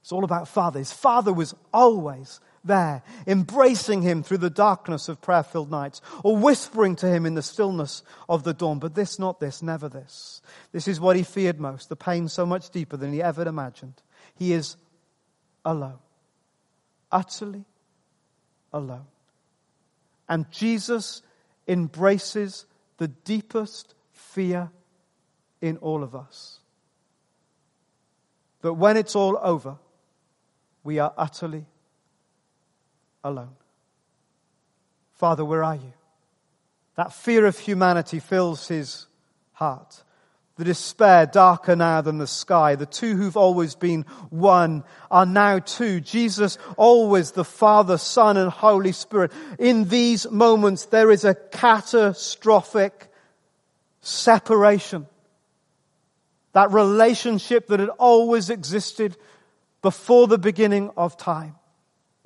it's 0.01 0.11
all 0.11 0.23
about 0.23 0.47
father. 0.47 0.79
His 0.79 0.91
father 0.91 1.31
was 1.31 1.53
always 1.71 2.39
there, 2.63 3.03
embracing 3.27 4.01
him 4.01 4.23
through 4.23 4.37
the 4.37 4.49
darkness 4.49 5.09
of 5.09 5.21
prayer 5.21 5.43
filled 5.43 5.71
nights, 5.71 6.01
or 6.23 6.37
whispering 6.37 6.95
to 6.97 7.07
him 7.07 7.25
in 7.25 7.35
the 7.35 7.41
stillness 7.41 8.03
of 8.29 8.43
the 8.43 8.53
dawn. 8.53 8.79
But 8.79 8.95
this, 8.95 9.19
not 9.19 9.39
this, 9.39 9.61
never 9.61 9.89
this. 9.89 10.41
This 10.71 10.87
is 10.87 10.99
what 10.99 11.15
he 11.15 11.23
feared 11.23 11.59
most, 11.59 11.89
the 11.89 11.95
pain 11.95 12.27
so 12.27 12.45
much 12.45 12.69
deeper 12.69 12.97
than 12.97 13.13
he 13.13 13.21
ever 13.21 13.47
imagined. 13.47 14.01
He 14.35 14.53
is 14.53 14.77
alone. 15.65 15.99
Utterly 17.11 17.65
alone. 18.71 19.05
And 20.27 20.49
Jesus 20.51 21.21
embraces 21.67 22.65
the 22.97 23.07
deepest 23.07 23.93
fear 24.11 24.71
in 25.61 25.77
all 25.77 26.03
of 26.03 26.15
us. 26.15 26.59
That 28.61 28.73
when 28.73 28.97
it's 28.97 29.15
all 29.15 29.37
over, 29.41 29.77
we 30.83 30.99
are 30.99 31.13
utterly 31.17 31.65
alone. 33.23 33.55
Father, 35.13 35.45
where 35.45 35.63
are 35.63 35.75
you? 35.75 35.93
That 36.95 37.13
fear 37.13 37.45
of 37.45 37.57
humanity 37.57 38.19
fills 38.19 38.67
his 38.67 39.07
heart. 39.53 40.03
The 40.55 40.65
despair 40.65 41.25
darker 41.25 41.75
now 41.75 42.01
than 42.01 42.19
the 42.19 42.27
sky. 42.27 42.75
The 42.75 42.85
two 42.85 43.15
who've 43.15 43.37
always 43.37 43.73
been 43.73 44.03
one 44.29 44.83
are 45.09 45.25
now 45.25 45.57
two. 45.57 45.99
Jesus, 45.99 46.59
always 46.77 47.31
the 47.31 47.43
Father, 47.43 47.97
Son, 47.97 48.37
and 48.37 48.51
Holy 48.51 48.91
Spirit. 48.91 49.31
In 49.57 49.89
these 49.89 50.29
moments, 50.29 50.85
there 50.85 51.09
is 51.09 51.25
a 51.25 51.33
catastrophic 51.33 53.11
separation. 54.01 55.07
That 56.51 56.71
relationship 56.71 57.67
that 57.67 57.79
had 57.79 57.89
always 57.89 58.51
existed 58.51 59.17
before 59.81 60.27
the 60.27 60.37
beginning 60.37 60.91
of 60.95 61.17
time. 61.17 61.55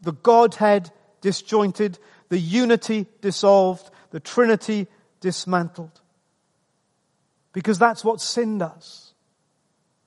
The 0.02 0.14
Godhead 0.14 0.92
disjointed, 1.22 2.00
the 2.30 2.40
unity 2.40 3.08
dissolved, 3.22 3.90
the 4.12 4.20
Trinity 4.20 4.88
dismantled. 5.22 6.02
Because 7.54 7.80
that's 7.80 8.04
what 8.04 8.22
sin 8.22 8.60
does. 8.60 9.14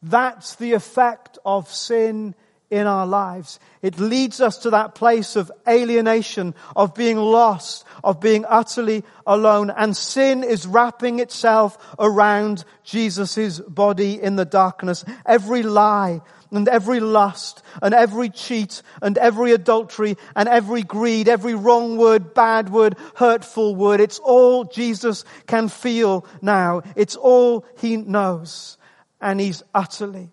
That's 0.03 0.55
the 0.55 0.73
effect 0.73 1.39
of 1.45 1.73
sin 1.73 2.35
in 2.71 2.87
our 2.87 3.07
lives. 3.07 3.59
It 3.83 3.99
leads 3.99 4.41
us 4.41 4.59
to 4.59 4.71
that 4.71 4.95
place 4.95 5.35
of 5.35 5.51
alienation, 5.69 6.55
of 6.77 6.95
being 6.95 7.17
lost, 7.17 7.85
of 8.05 8.21
being 8.21 8.45
utterly 8.49 9.05
alone. 9.27 9.71
And 9.71 9.97
sin 9.97 10.45
is 10.45 10.67
wrapping 10.67 11.19
itself 11.19 11.77
around 11.99 12.65
Jesus' 12.85 13.59
body 13.59 14.23
in 14.23 14.37
the 14.37 14.45
darkness. 14.45 15.05
Every 15.27 15.65
lie 15.65 16.23
and 16.51 16.69
every 16.69 17.01
lust 17.01 17.63
and 17.81 17.95
every 17.95 18.29
cheat 18.29 18.83
and 19.01 19.17
every 19.19 19.53
adultery 19.53 20.17
and 20.35 20.49
every 20.49 20.83
greed, 20.83 21.29
every 21.29 21.55
wrong 21.55 21.97
word, 21.97 22.35
bad 22.35 22.71
word, 22.71 22.97
hurtful 23.15 23.75
word. 23.75 24.01
It's 24.01 24.19
all 24.19 24.65
Jesus 24.65 25.25
can 25.47 25.69
feel 25.69 26.27
now. 26.43 26.83
It's 26.97 27.17
all 27.17 27.65
he 27.79 27.97
knows. 27.97 28.79
And 29.21 29.41
he's 29.41 29.63
utterly 29.75 30.31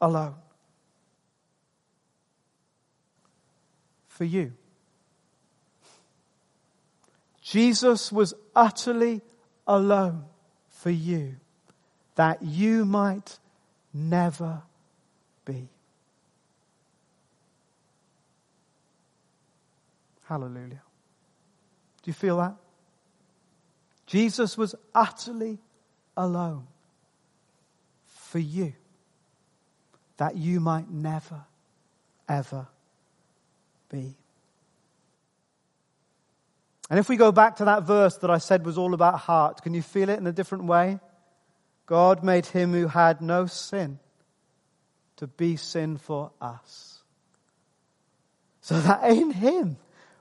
alone. 0.00 0.34
For 4.08 4.24
you. 4.24 4.52
Jesus 7.40 8.10
was 8.10 8.34
utterly 8.54 9.22
alone 9.66 10.24
for 10.68 10.90
you 10.90 11.36
that 12.14 12.42
you 12.42 12.84
might 12.84 13.38
never 13.92 14.62
be. 15.44 15.68
Hallelujah. 20.24 20.82
Do 22.02 22.10
you 22.10 22.12
feel 22.12 22.38
that? 22.38 22.54
Jesus 24.06 24.56
was 24.56 24.74
utterly 24.94 25.58
alone 26.16 26.66
for 28.06 28.38
you 28.38 28.72
that 30.16 30.36
you 30.36 30.60
might 30.60 30.90
never, 30.90 31.42
ever 32.28 32.66
be. 33.90 34.14
And 36.90 36.98
if 36.98 37.08
we 37.08 37.16
go 37.16 37.32
back 37.32 37.56
to 37.56 37.64
that 37.64 37.84
verse 37.84 38.16
that 38.18 38.30
I 38.30 38.38
said 38.38 38.64
was 38.64 38.78
all 38.78 38.94
about 38.94 39.18
heart, 39.18 39.62
can 39.62 39.74
you 39.74 39.82
feel 39.82 40.08
it 40.08 40.18
in 40.18 40.26
a 40.26 40.32
different 40.32 40.64
way? 40.64 41.00
God 41.86 42.22
made 42.22 42.46
him 42.46 42.72
who 42.72 42.86
had 42.86 43.20
no 43.20 43.46
sin 43.46 43.98
to 45.16 45.26
be 45.26 45.56
sin 45.56 45.96
for 45.96 46.32
us. 46.40 47.02
So 48.60 48.80
that 48.80 49.04
in 49.10 49.30
him 49.30 49.76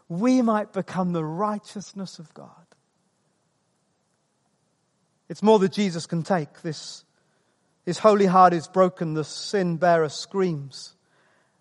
we 0.10 0.42
might 0.42 0.74
become 0.74 1.14
the 1.14 1.24
righteousness 1.24 2.20
of 2.20 2.34
God. 2.34 2.50
It's 5.30 5.42
more 5.42 5.60
that 5.60 5.72
Jesus 5.72 6.06
can 6.06 6.24
take. 6.24 6.62
This, 6.62 7.06
his 7.86 8.00
holy 8.00 8.26
heart 8.26 8.54
is 8.54 8.68
broken. 8.68 9.14
The 9.14 9.24
sin 9.24 9.78
bearer 9.78 10.10
screams 10.10 10.94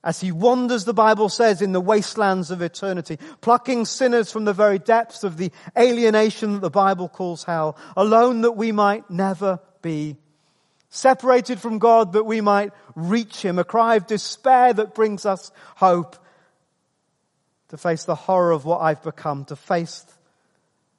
as 0.04 0.20
he 0.20 0.32
wanders, 0.32 0.84
the 0.84 0.94
Bible 0.94 1.28
says, 1.28 1.62
in 1.62 1.72
the 1.72 1.80
wastelands 1.80 2.50
of 2.50 2.60
eternity, 2.60 3.18
plucking 3.40 3.84
sinners 3.84 4.32
from 4.32 4.44
the 4.44 4.52
very 4.52 4.78
depths 4.78 5.22
of 5.22 5.36
the 5.36 5.52
alienation 5.78 6.54
that 6.54 6.60
the 6.60 6.70
Bible 6.70 7.08
calls 7.08 7.44
hell, 7.44 7.76
alone 7.96 8.40
that 8.40 8.52
we 8.52 8.72
might 8.72 9.08
never 9.10 9.60
be 9.80 10.16
separated 10.94 11.58
from 11.58 11.78
God 11.78 12.12
that 12.12 12.24
we 12.24 12.42
might 12.42 12.70
reach 12.94 13.40
Him, 13.42 13.58
a 13.58 13.64
cry 13.64 13.96
of 13.96 14.06
despair 14.06 14.74
that 14.74 14.94
brings 14.94 15.24
us 15.24 15.50
hope 15.76 16.16
to 17.68 17.78
face 17.78 18.04
the 18.04 18.14
horror 18.14 18.52
of 18.52 18.66
what 18.66 18.82
I've 18.82 19.02
become, 19.02 19.46
to 19.46 19.56
face 19.56 20.04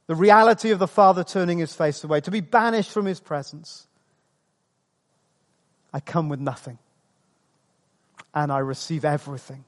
the 0.08 0.16
reality 0.16 0.72
of 0.72 0.80
the 0.80 0.88
Father 0.88 1.24
turning 1.24 1.60
His 1.60 1.76
face 1.76 2.04
away, 2.04 2.22
to 2.22 2.32
be 2.32 2.42
banished 2.42 2.90
from 2.90 3.06
His 3.06 3.20
presence. 3.20 3.86
I 5.94 6.00
come 6.00 6.28
with 6.28 6.40
nothing 6.40 6.80
and 8.34 8.52
I 8.52 8.58
receive 8.60 9.06
everything 9.06 9.64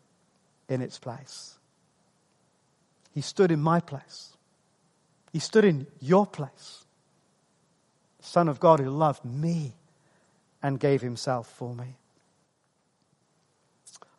in 0.67 0.81
its 0.81 0.97
place. 0.97 1.53
He 3.13 3.21
stood 3.21 3.51
in 3.51 3.61
my 3.61 3.79
place. 3.79 4.31
He 5.31 5.38
stood 5.38 5.65
in 5.65 5.85
your 6.01 6.25
place. 6.25 6.83
Son 8.21 8.49
of 8.49 8.59
God 8.59 8.79
who 8.79 8.89
loved 8.89 9.23
me 9.23 9.75
and 10.65 10.80
gave 10.80 10.99
himself 10.99 11.47
for 11.47 11.75
me. 11.75 11.95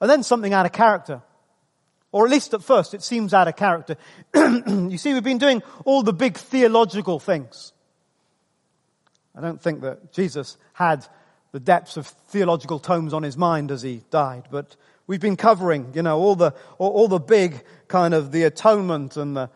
And 0.01 0.09
then 0.09 0.23
something 0.23 0.55
out 0.55 0.65
of 0.65 0.71
character. 0.71 1.21
Or 2.13 2.25
at 2.25 2.31
least 2.31 2.55
at 2.55 2.63
first 2.63 2.95
it 2.95 3.03
seems 3.03 3.35
out 3.35 3.49
of 3.49 3.57
character. 3.57 3.97
you 4.35 4.97
see, 4.97 5.13
we've 5.13 5.25
been 5.25 5.39
doing 5.39 5.65
all 5.85 6.05
the 6.05 6.13
big 6.13 6.37
theological 6.37 7.19
things. 7.19 7.73
I 9.35 9.41
don't 9.41 9.61
think 9.61 9.81
that 9.81 10.13
Jesus 10.13 10.57
had 10.73 11.05
the 11.51 11.59
depths 11.59 11.97
of 11.97 12.07
theological 12.07 12.79
tomes 12.79 13.13
on 13.13 13.25
his 13.25 13.37
mind 13.37 13.73
as 13.73 13.83
he 13.83 14.05
died, 14.13 14.45
but 14.49 14.77
we've 15.09 15.21
been 15.21 15.37
covering, 15.37 15.95
you 15.95 16.03
know, 16.03 16.17
all 16.17 16.37
the, 16.37 16.55
all, 16.79 16.93
all 16.93 17.09
the 17.09 17.19
big 17.19 17.61
kind 17.89 18.15
of 18.15 18.31
the 18.31 18.45
atonement 18.45 19.17
and 19.17 19.37
the 19.37 19.51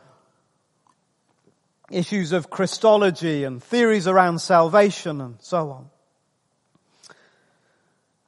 issues 1.89 2.33
of 2.33 2.51
Christology 2.51 3.45
and 3.45 3.63
theories 3.63 4.09
around 4.09 4.41
salvation 4.41 5.21
and 5.21 5.37
so 5.39 5.71
on. 5.71 5.91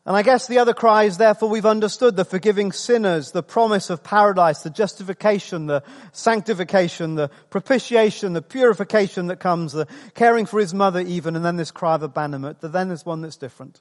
And 0.04 0.16
I 0.16 0.22
guess 0.22 0.48
the 0.48 0.58
other 0.58 0.74
cry 0.74 1.04
is 1.04 1.18
therefore 1.18 1.48
we've 1.48 1.66
understood 1.66 2.16
the 2.16 2.24
forgiving 2.24 2.72
sinners, 2.72 3.30
the 3.30 3.42
promise 3.42 3.88
of 3.88 4.02
paradise, 4.02 4.62
the 4.62 4.70
justification, 4.70 5.66
the 5.66 5.84
sanctification, 6.10 7.14
the 7.14 7.28
propitiation, 7.50 8.32
the 8.32 8.42
purification 8.42 9.28
that 9.28 9.38
comes, 9.38 9.72
the 9.72 9.86
caring 10.14 10.44
for 10.44 10.58
his 10.58 10.74
mother 10.74 11.00
even, 11.00 11.36
and 11.36 11.44
then 11.44 11.56
this 11.56 11.70
cry 11.70 11.94
of 11.94 12.02
abandonment. 12.02 12.58
Then 12.60 12.88
there's 12.88 13.06
one 13.06 13.20
that's 13.20 13.36
different. 13.36 13.80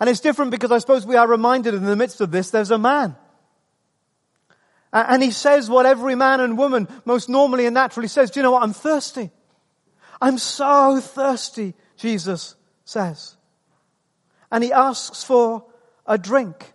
And 0.00 0.08
it's 0.08 0.20
different 0.20 0.50
because 0.50 0.72
I 0.72 0.78
suppose 0.78 1.06
we 1.06 1.16
are 1.16 1.28
reminded 1.28 1.74
in 1.74 1.84
the 1.84 1.94
midst 1.94 2.22
of 2.22 2.30
this 2.30 2.50
there's 2.50 2.70
a 2.70 2.78
man. 2.78 3.16
And 4.94 5.22
he 5.22 5.30
says 5.30 5.68
what 5.68 5.84
every 5.84 6.14
man 6.14 6.40
and 6.40 6.56
woman 6.56 6.88
most 7.04 7.28
normally 7.28 7.66
and 7.66 7.74
naturally 7.74 8.08
says. 8.08 8.30
Do 8.30 8.40
you 8.40 8.44
know 8.44 8.52
what? 8.52 8.62
I'm 8.62 8.72
thirsty. 8.72 9.30
I'm 10.22 10.38
so 10.38 11.00
thirsty, 11.00 11.74
Jesus 11.98 12.54
says 12.86 13.36
and 14.52 14.62
he 14.62 14.72
asks 14.72 15.24
for 15.24 15.64
a 16.06 16.18
drink. 16.18 16.72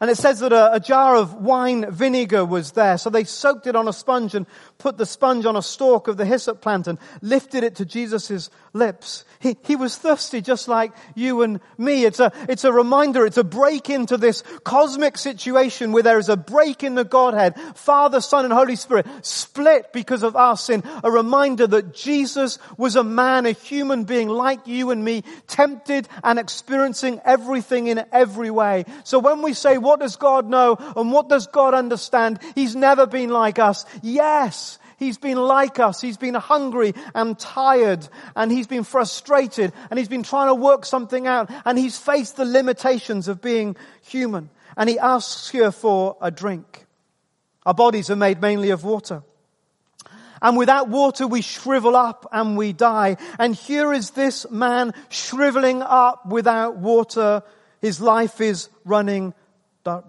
And 0.00 0.10
it 0.10 0.16
says 0.16 0.40
that 0.40 0.52
a, 0.52 0.74
a, 0.74 0.80
jar 0.80 1.16
of 1.16 1.34
wine 1.34 1.90
vinegar 1.90 2.44
was 2.44 2.72
there. 2.72 2.98
So 2.98 3.08
they 3.08 3.24
soaked 3.24 3.66
it 3.66 3.74
on 3.74 3.88
a 3.88 3.92
sponge 3.92 4.34
and 4.34 4.46
put 4.84 4.98
the 4.98 5.06
sponge 5.06 5.46
on 5.46 5.56
a 5.56 5.62
stalk 5.62 6.08
of 6.08 6.18
the 6.18 6.26
hyssop 6.26 6.60
plant 6.60 6.86
and 6.86 6.98
lifted 7.22 7.64
it 7.64 7.76
to 7.76 7.86
Jesus' 7.86 8.50
lips. 8.74 9.24
He, 9.40 9.56
he 9.64 9.76
was 9.76 9.96
thirsty 9.96 10.42
just 10.42 10.68
like 10.68 10.92
you 11.14 11.40
and 11.40 11.60
me. 11.78 12.04
It's 12.04 12.20
a, 12.20 12.30
it's 12.50 12.64
a 12.64 12.72
reminder, 12.72 13.24
it's 13.24 13.38
a 13.38 13.44
break 13.44 13.88
into 13.88 14.18
this 14.18 14.42
cosmic 14.62 15.16
situation 15.16 15.92
where 15.92 16.02
there 16.02 16.18
is 16.18 16.28
a 16.28 16.36
break 16.36 16.84
in 16.84 16.96
the 16.96 17.04
Godhead, 17.04 17.54
Father, 17.76 18.20
Son, 18.20 18.44
and 18.44 18.52
Holy 18.52 18.76
Spirit, 18.76 19.06
split 19.22 19.90
because 19.94 20.22
of 20.22 20.36
our 20.36 20.54
sin. 20.54 20.82
A 21.02 21.10
reminder 21.10 21.66
that 21.66 21.94
Jesus 21.94 22.58
was 22.76 22.94
a 22.94 23.02
man, 23.02 23.46
a 23.46 23.52
human 23.52 24.04
being 24.04 24.28
like 24.28 24.66
you 24.66 24.90
and 24.90 25.02
me, 25.02 25.24
tempted 25.46 26.08
and 26.22 26.38
experiencing 26.38 27.22
everything 27.24 27.86
in 27.86 28.04
every 28.12 28.50
way. 28.50 28.84
So 29.04 29.18
when 29.18 29.40
we 29.40 29.54
say, 29.54 29.78
what 29.78 30.00
does 30.00 30.16
God 30.16 30.50
know 30.50 30.76
and 30.94 31.10
what 31.10 31.30
does 31.30 31.46
God 31.46 31.72
understand? 31.72 32.38
He's 32.54 32.76
never 32.76 33.06
been 33.06 33.30
like 33.30 33.58
us. 33.58 33.86
Yes, 34.02 34.73
He's 34.98 35.18
been 35.18 35.38
like 35.38 35.78
us. 35.78 36.00
He's 36.00 36.16
been 36.16 36.34
hungry 36.34 36.94
and 37.14 37.38
tired 37.38 38.08
and 38.36 38.50
he's 38.50 38.66
been 38.66 38.84
frustrated 38.84 39.72
and 39.90 39.98
he's 39.98 40.08
been 40.08 40.22
trying 40.22 40.48
to 40.48 40.54
work 40.54 40.84
something 40.84 41.26
out 41.26 41.50
and 41.64 41.78
he's 41.78 41.98
faced 41.98 42.36
the 42.36 42.44
limitations 42.44 43.28
of 43.28 43.42
being 43.42 43.76
human. 44.02 44.50
And 44.76 44.88
he 44.88 44.98
asks 44.98 45.50
here 45.50 45.72
for 45.72 46.16
a 46.20 46.30
drink. 46.30 46.86
Our 47.66 47.74
bodies 47.74 48.10
are 48.10 48.16
made 48.16 48.40
mainly 48.40 48.70
of 48.70 48.84
water. 48.84 49.22
And 50.42 50.56
without 50.56 50.88
water 50.88 51.26
we 51.26 51.40
shrivel 51.40 51.96
up 51.96 52.26
and 52.32 52.56
we 52.56 52.72
die. 52.72 53.16
And 53.38 53.54
here 53.54 53.92
is 53.92 54.10
this 54.10 54.50
man 54.50 54.92
shriveling 55.08 55.82
up 55.82 56.26
without 56.26 56.76
water. 56.76 57.42
His 57.80 58.00
life 58.00 58.40
is 58.40 58.68
running 58.84 59.34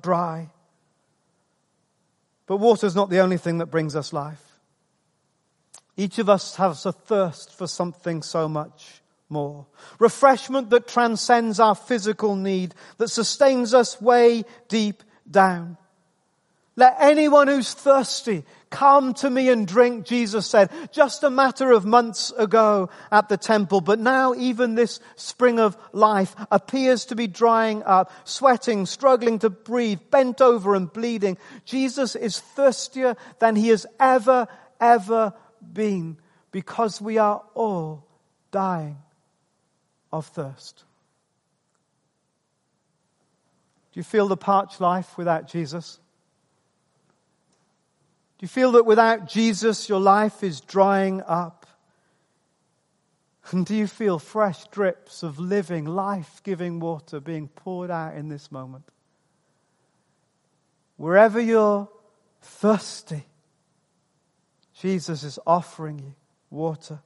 dry. 0.01 0.49
But 2.47 2.57
water 2.57 2.85
is 2.85 2.95
not 2.95 3.09
the 3.09 3.19
only 3.19 3.37
thing 3.37 3.57
that 3.59 3.67
brings 3.67 3.95
us 3.95 4.13
life. 4.13 4.54
Each 5.97 6.19
of 6.19 6.29
us 6.29 6.55
has 6.57 6.85
a 6.85 6.91
thirst 6.91 7.53
for 7.53 7.67
something 7.67 8.21
so 8.21 8.49
much 8.49 9.01
more. 9.29 9.65
Refreshment 9.99 10.69
that 10.69 10.87
transcends 10.87 11.59
our 11.59 11.75
physical 11.75 12.35
need, 12.35 12.75
that 12.97 13.09
sustains 13.09 13.73
us 13.73 14.01
way 14.01 14.43
deep 14.67 15.03
down. 15.29 15.77
Let 16.75 16.97
anyone 16.99 17.47
who's 17.47 17.73
thirsty 17.73 18.43
come 18.69 19.13
to 19.15 19.29
me 19.29 19.49
and 19.49 19.65
drink, 19.65 20.05
Jesus 20.05 20.45
said, 20.45 20.69
just 20.91 21.23
a 21.23 21.29
matter 21.29 21.71
of 21.71 21.85
months 21.85 22.33
ago 22.37 22.89
at 23.09 23.29
the 23.29 23.37
temple. 23.37 23.79
But 23.79 23.99
now 23.99 24.33
even 24.33 24.75
this 24.75 24.99
spring 25.15 25.57
of 25.57 25.77
life 25.93 26.35
appears 26.51 27.05
to 27.05 27.15
be 27.15 27.27
drying 27.27 27.81
up, 27.83 28.11
sweating, 28.25 28.85
struggling 28.85 29.39
to 29.39 29.49
breathe, 29.49 30.01
bent 30.11 30.41
over 30.41 30.75
and 30.75 30.91
bleeding. 30.91 31.37
Jesus 31.63 32.17
is 32.17 32.41
thirstier 32.41 33.15
than 33.39 33.55
he 33.55 33.69
has 33.69 33.85
ever, 33.97 34.49
ever 34.81 35.33
been 35.73 36.17
because 36.51 37.01
we 37.01 37.17
are 37.17 37.43
all 37.53 38.05
dying 38.51 38.97
of 40.11 40.25
thirst. 40.27 40.83
Do 43.91 43.99
you 43.99 44.03
feel 44.03 44.27
the 44.27 44.37
parched 44.37 44.81
life 44.81 45.17
without 45.17 45.47
Jesus? 45.47 45.99
Do 48.37 48.43
you 48.43 48.47
feel 48.47 48.73
that 48.73 48.85
without 48.85 49.27
Jesus 49.27 49.87
your 49.87 49.99
life 49.99 50.43
is 50.43 50.59
drying 50.61 51.21
up? 51.25 51.65
And 53.51 53.65
do 53.65 53.75
you 53.75 53.87
feel 53.87 54.19
fresh 54.19 54.65
drips 54.67 55.23
of 55.23 55.39
living, 55.39 55.85
life 55.85 56.41
giving 56.43 56.79
water 56.79 57.19
being 57.19 57.47
poured 57.47 57.91
out 57.91 58.15
in 58.15 58.27
this 58.27 58.51
moment? 58.51 58.83
Wherever 60.97 61.39
you're 61.39 61.87
thirsty, 62.41 63.25
Jesus 64.79 65.23
is 65.23 65.39
offering 65.47 65.99
you 65.99 66.15
water 66.49 66.99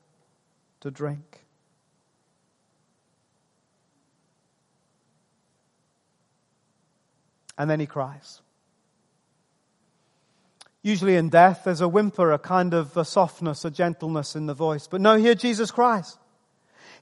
to 0.81 0.91
drink. 0.91 1.45
And 7.57 7.69
then 7.69 7.79
he 7.79 7.85
cries. 7.85 8.41
Usually 10.81 11.17
in 11.17 11.29
death, 11.29 11.63
there's 11.65 11.81
a 11.81 11.89
whimper, 11.89 12.31
a 12.31 12.39
kind 12.39 12.73
of 12.73 12.95
a 12.95 13.03
softness, 13.03 13.65
a 13.65 13.71
gentleness 13.71 14.35
in 14.35 14.45
the 14.45 14.53
voice. 14.53 14.87
But 14.87 15.01
no, 15.01 15.17
here 15.17 15.35
Jesus 15.35 15.69
cries. 15.69 16.17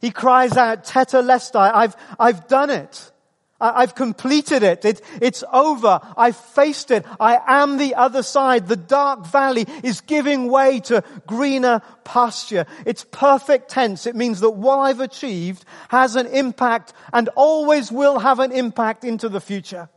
He 0.01 0.11
cries 0.11 0.57
out, 0.57 0.83
Tetelestai, 0.83 1.71
I've, 1.73 1.95
I've 2.19 2.47
done 2.47 2.71
it. 2.71 3.11
I've 3.59 3.95
completed 3.95 4.61
it. 4.61 4.85
it. 4.85 5.01
It's 5.19 5.43
over. 5.51 5.99
I've 6.15 6.35
faced 6.35 6.91
it. 6.91 7.05
I 7.19 7.39
am 7.47 7.77
the 7.77 7.95
other 7.95 8.21
side. 8.21 8.67
The 8.67 8.75
dark 8.75 9.25
valley 9.25 9.65
is 9.83 10.01
giving 10.01 10.49
way 10.49 10.79
to 10.81 11.03
greener 11.25 11.81
pasture. 12.03 12.67
It's 12.85 13.03
perfect 13.03 13.69
tense. 13.69 14.05
It 14.05 14.15
means 14.15 14.41
that 14.41 14.51
what 14.51 14.77
I've 14.77 14.99
achieved 14.99 15.65
has 15.89 16.15
an 16.15 16.27
impact 16.27 16.93
and 17.11 17.29
always 17.35 17.91
will 17.91 18.19
have 18.19 18.39
an 18.39 18.51
impact 18.51 19.03
into 19.03 19.27
the 19.27 19.41
future. 19.41 19.89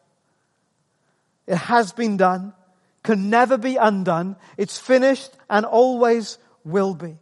It 1.46 1.56
has 1.56 1.92
been 1.92 2.16
done, 2.16 2.54
can 3.02 3.28
never 3.28 3.58
be 3.58 3.76
undone. 3.76 4.36
It's 4.56 4.78
finished 4.78 5.32
and 5.50 5.66
always 5.66 6.38
will 6.64 6.94
be. 6.94 7.18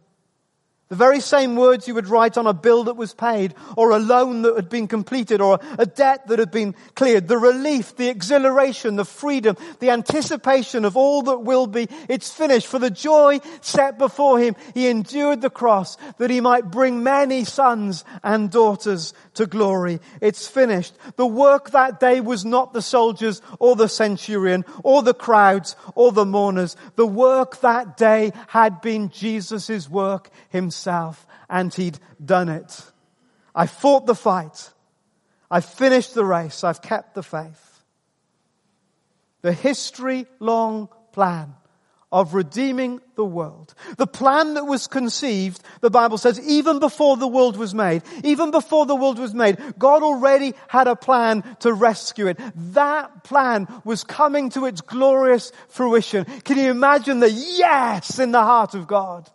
The 0.89 0.95
very 0.95 1.19
same 1.19 1.55
words 1.55 1.87
you 1.87 1.93
would 1.93 2.07
write 2.07 2.35
on 2.35 2.47
a 2.47 2.53
bill 2.53 2.85
that 2.85 2.97
was 2.97 3.13
paid, 3.13 3.53
or 3.77 3.91
a 3.91 3.99
loan 3.99 4.41
that 4.41 4.55
had 4.55 4.69
been 4.69 4.87
completed, 4.87 5.39
or 5.39 5.59
a 5.77 5.85
debt 5.85 6.25
that 6.27 6.39
had 6.39 6.49
been 6.49 6.73
cleared. 6.95 7.27
The 7.27 7.37
relief, 7.37 7.95
the 7.95 8.09
exhilaration, 8.09 8.95
the 8.95 9.05
freedom, 9.05 9.55
the 9.79 9.91
anticipation 9.91 10.85
of 10.85 10.97
all 10.97 11.21
that 11.23 11.41
will 11.41 11.67
be. 11.67 11.87
It's 12.07 12.33
finished. 12.33 12.65
For 12.65 12.79
the 12.79 12.89
joy 12.89 13.39
set 13.61 13.99
before 13.99 14.39
him, 14.39 14.55
he 14.73 14.87
endured 14.87 15.41
the 15.41 15.51
cross 15.51 15.95
that 16.17 16.31
he 16.31 16.41
might 16.41 16.71
bring 16.71 17.03
many 17.03 17.43
sons 17.43 18.03
and 18.23 18.49
daughters 18.49 19.13
to 19.35 19.45
glory. 19.45 19.99
It's 20.21 20.47
finished. 20.47 20.97
The 21.17 21.27
work 21.27 21.69
that 21.69 21.99
day 21.99 22.19
was 22.19 22.45
not 22.45 22.73
the 22.73 22.81
soldiers 22.81 23.43
or 23.59 23.75
the 23.75 23.89
centurion 23.89 24.65
or 24.83 25.03
the 25.03 25.13
crowds 25.13 25.75
or 25.93 26.11
the 26.11 26.25
mourners. 26.25 26.75
The 26.95 27.05
work 27.05 27.61
that 27.61 27.95
day 27.95 28.31
had 28.47 28.81
been 28.81 29.09
Jesus' 29.09 29.87
work 29.87 30.31
himself 30.49 30.78
himself 30.79 31.27
and 31.49 31.73
he'd 31.73 31.99
done 32.23 32.49
it. 32.49 32.81
I 33.53 33.67
fought 33.67 34.05
the 34.05 34.15
fight. 34.15 34.71
I've 35.51 35.65
finished 35.65 36.13
the 36.13 36.25
race. 36.25 36.63
I've 36.63 36.81
kept 36.81 37.15
the 37.15 37.23
faith. 37.23 37.83
The 39.41 39.53
history 39.53 40.25
long 40.39 40.89
plan 41.11 41.55
of 42.11 42.33
redeeming 42.33 43.01
the 43.15 43.25
world. 43.25 43.73
The 43.97 44.07
plan 44.07 44.55
that 44.55 44.65
was 44.65 44.87
conceived, 44.87 45.61
the 45.81 45.91
Bible 45.91 46.17
says, 46.17 46.39
even 46.39 46.79
before 46.79 47.17
the 47.17 47.27
world 47.27 47.55
was 47.55 47.75
made, 47.75 48.01
even 48.23 48.51
before 48.51 48.85
the 48.87 48.95
world 48.95 49.19
was 49.19 49.33
made, 49.33 49.57
God 49.77 50.01
already 50.01 50.53
had 50.67 50.87
a 50.87 50.95
plan 50.95 51.43
to 51.59 51.71
rescue 51.71 52.27
it. 52.27 52.39
That 52.73 53.23
plan 53.23 53.67
was 53.83 54.03
coming 54.03 54.49
to 54.51 54.65
its 54.65 54.81
glorious 54.81 55.51
fruition. 55.67 56.25
Can 56.25 56.57
you 56.57 56.71
imagine 56.71 57.19
the 57.19 57.29
yes 57.29 58.17
in 58.17 58.31
the 58.31 58.43
heart 58.43 58.73
of 58.73 58.87
God? 58.87 59.29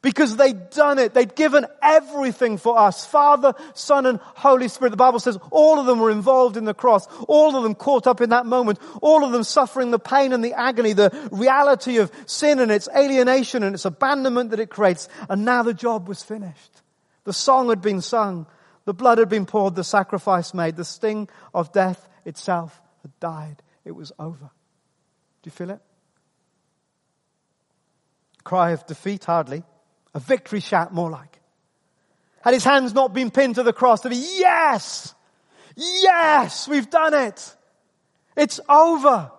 Because 0.00 0.36
they'd 0.36 0.70
done 0.70 0.98
it. 0.98 1.12
They'd 1.12 1.34
given 1.34 1.66
everything 1.82 2.56
for 2.56 2.78
us. 2.78 3.04
Father, 3.04 3.54
Son, 3.74 4.06
and 4.06 4.20
Holy 4.22 4.68
Spirit. 4.68 4.90
The 4.90 4.96
Bible 4.96 5.18
says 5.18 5.38
all 5.50 5.80
of 5.80 5.86
them 5.86 5.98
were 5.98 6.10
involved 6.10 6.56
in 6.56 6.64
the 6.64 6.74
cross. 6.74 7.08
All 7.26 7.56
of 7.56 7.64
them 7.64 7.74
caught 7.74 8.06
up 8.06 8.20
in 8.20 8.30
that 8.30 8.46
moment. 8.46 8.78
All 9.02 9.24
of 9.24 9.32
them 9.32 9.42
suffering 9.42 9.90
the 9.90 9.98
pain 9.98 10.32
and 10.32 10.44
the 10.44 10.54
agony, 10.54 10.92
the 10.92 11.28
reality 11.32 11.98
of 11.98 12.12
sin 12.26 12.60
and 12.60 12.70
its 12.70 12.88
alienation 12.96 13.62
and 13.62 13.74
its 13.74 13.84
abandonment 13.84 14.50
that 14.50 14.60
it 14.60 14.70
creates. 14.70 15.08
And 15.28 15.44
now 15.44 15.64
the 15.64 15.74
job 15.74 16.08
was 16.08 16.22
finished. 16.22 16.82
The 17.24 17.32
song 17.32 17.68
had 17.68 17.82
been 17.82 18.00
sung. 18.00 18.46
The 18.84 18.94
blood 18.94 19.18
had 19.18 19.28
been 19.28 19.46
poured. 19.46 19.74
The 19.74 19.84
sacrifice 19.84 20.54
made. 20.54 20.76
The 20.76 20.84
sting 20.84 21.28
of 21.52 21.72
death 21.72 22.08
itself 22.24 22.80
had 23.02 23.18
died. 23.18 23.62
It 23.84 23.96
was 23.96 24.12
over. 24.18 24.50
Do 25.42 25.48
you 25.48 25.50
feel 25.50 25.70
it? 25.70 25.80
Cry 28.44 28.70
of 28.70 28.86
defeat, 28.86 29.24
hardly. 29.24 29.64
A 30.18 30.20
victory 30.20 30.58
shout, 30.58 30.92
more 30.92 31.10
like. 31.10 31.38
had 32.40 32.52
his 32.52 32.64
hands 32.64 32.92
not 32.92 33.14
been 33.14 33.30
pinned 33.30 33.54
to 33.54 33.62
the 33.62 33.72
cross, 33.72 34.00
to 34.00 34.08
be, 34.08 34.16
yes, 34.16 35.14
yes, 35.76 36.66
we've 36.66 36.90
done 36.90 37.14
it. 37.14 37.54
It's 38.36 38.58
over. 38.68 39.30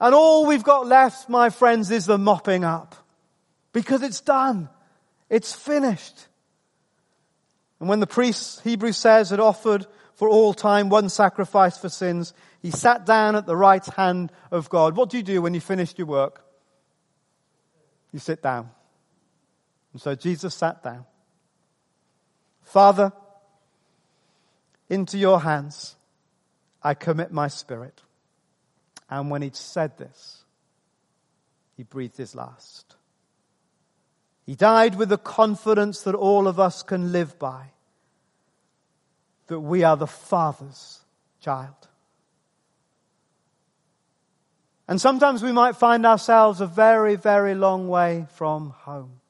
And 0.00 0.14
all 0.14 0.46
we've 0.46 0.62
got 0.62 0.86
left, 0.86 1.28
my 1.28 1.50
friends, 1.50 1.90
is 1.90 2.06
the 2.06 2.18
mopping 2.18 2.62
up. 2.62 2.94
Because 3.72 4.00
it's 4.02 4.20
done. 4.20 4.68
It's 5.28 5.52
finished. 5.52 6.28
And 7.80 7.88
when 7.88 7.98
the 7.98 8.06
priest, 8.06 8.60
Hebrews 8.62 8.96
says, 8.96 9.30
had 9.30 9.40
offered 9.40 9.88
for 10.14 10.28
all 10.28 10.54
time 10.54 10.88
one 10.88 11.08
sacrifice 11.08 11.76
for 11.76 11.88
sins, 11.88 12.32
he 12.62 12.70
sat 12.70 13.06
down 13.06 13.34
at 13.34 13.44
the 13.44 13.56
right 13.56 13.84
hand 13.96 14.30
of 14.52 14.70
God. 14.70 14.94
What 14.94 15.10
do 15.10 15.16
you 15.16 15.24
do 15.24 15.42
when 15.42 15.52
you 15.52 15.60
finished 15.60 15.98
your 15.98 16.06
work? 16.06 16.44
You 18.12 18.20
sit 18.20 18.40
down. 18.40 18.70
And 19.94 20.02
so 20.02 20.14
Jesus 20.14 20.54
sat 20.54 20.82
down. 20.82 21.06
Father, 22.62 23.12
into 24.90 25.16
your 25.16 25.40
hands 25.40 25.96
I 26.82 26.94
commit 26.94 27.32
my 27.32 27.48
spirit. 27.48 28.02
And 29.08 29.30
when 29.30 29.40
he'd 29.40 29.56
said 29.56 29.96
this, 29.96 30.44
he 31.76 31.84
breathed 31.84 32.16
his 32.16 32.34
last. 32.34 32.96
He 34.44 34.54
died 34.54 34.96
with 34.96 35.08
the 35.08 35.18
confidence 35.18 36.02
that 36.02 36.14
all 36.14 36.46
of 36.46 36.60
us 36.60 36.82
can 36.82 37.12
live 37.12 37.38
by 37.38 37.70
that 39.46 39.60
we 39.60 39.84
are 39.84 39.96
the 39.96 40.06
Father's 40.06 41.00
child. 41.40 41.88
And 44.88 45.00
sometimes 45.00 45.42
we 45.42 45.52
might 45.52 45.76
find 45.76 46.04
ourselves 46.04 46.60
a 46.60 46.66
very, 46.66 47.16
very 47.16 47.54
long 47.54 47.88
way 47.88 48.26
from 48.34 48.70
home. 48.70 49.20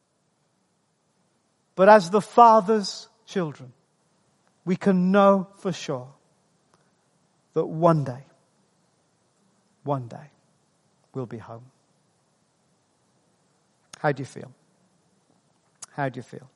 But 1.76 1.88
as 1.88 2.10
the 2.10 2.20
Father's 2.20 3.08
children, 3.26 3.72
we 4.64 4.76
can 4.76 5.10
know 5.10 5.48
for 5.58 5.72
sure 5.72 6.08
that 7.54 7.66
one 7.66 8.04
day, 8.04 8.24
one 9.82 10.08
day, 10.08 10.30
we'll 11.12 11.26
be 11.26 11.38
home. 11.38 11.64
How 13.98 14.12
do 14.12 14.20
you 14.20 14.26
feel? 14.26 14.52
How 15.92 16.08
do 16.08 16.18
you 16.18 16.22
feel? 16.22 16.48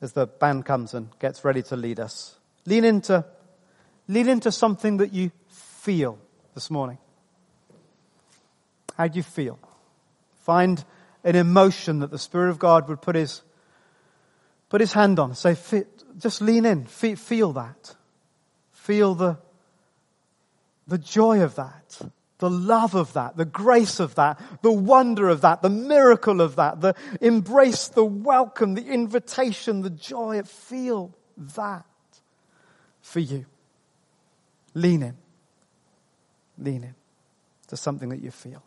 as 0.00 0.12
the 0.12 0.26
band 0.26 0.64
comes 0.64 0.94
and 0.94 1.08
gets 1.18 1.44
ready 1.44 1.62
to 1.62 1.76
lead 1.76 1.98
us. 2.00 2.36
Lean 2.66 2.84
into, 2.84 3.24
lean 4.06 4.28
into 4.28 4.52
something 4.52 4.98
that 4.98 5.12
you 5.12 5.32
feel 5.48 6.18
this 6.54 6.70
morning. 6.70 6.98
How 8.96 9.08
do 9.08 9.16
you 9.16 9.22
feel? 9.22 9.58
Find 10.42 10.84
an 11.24 11.36
emotion 11.36 12.00
that 12.00 12.10
the 12.10 12.18
Spirit 12.18 12.50
of 12.50 12.58
God 12.58 12.88
would 12.88 13.02
put 13.02 13.16
his, 13.16 13.42
put 14.68 14.80
his 14.80 14.92
hand 14.92 15.18
on. 15.18 15.34
Say, 15.34 15.56
just 16.18 16.40
lean 16.40 16.64
in. 16.64 16.86
Feel 16.86 17.52
that. 17.52 17.96
Feel 18.72 19.14
the, 19.14 19.38
the 20.86 20.98
joy 20.98 21.42
of 21.42 21.54
that 21.56 22.00
the 22.38 22.50
love 22.50 22.94
of 22.94 23.12
that, 23.14 23.36
the 23.36 23.44
grace 23.44 24.00
of 24.00 24.14
that, 24.14 24.40
the 24.62 24.72
wonder 24.72 25.28
of 25.28 25.40
that, 25.40 25.60
the 25.60 25.70
miracle 25.70 26.40
of 26.40 26.56
that, 26.56 26.80
the 26.80 26.94
embrace, 27.20 27.88
the 27.88 28.04
welcome, 28.04 28.74
the 28.74 28.86
invitation, 28.86 29.82
the 29.82 29.90
joy. 29.90 30.40
Feel 30.42 31.14
that 31.36 31.84
for 33.02 33.20
you. 33.20 33.44
Lean 34.74 35.02
in. 35.02 35.16
Lean 36.58 36.84
in 36.84 36.94
to 37.66 37.76
something 37.76 38.08
that 38.08 38.22
you 38.22 38.30
feel. 38.30 38.62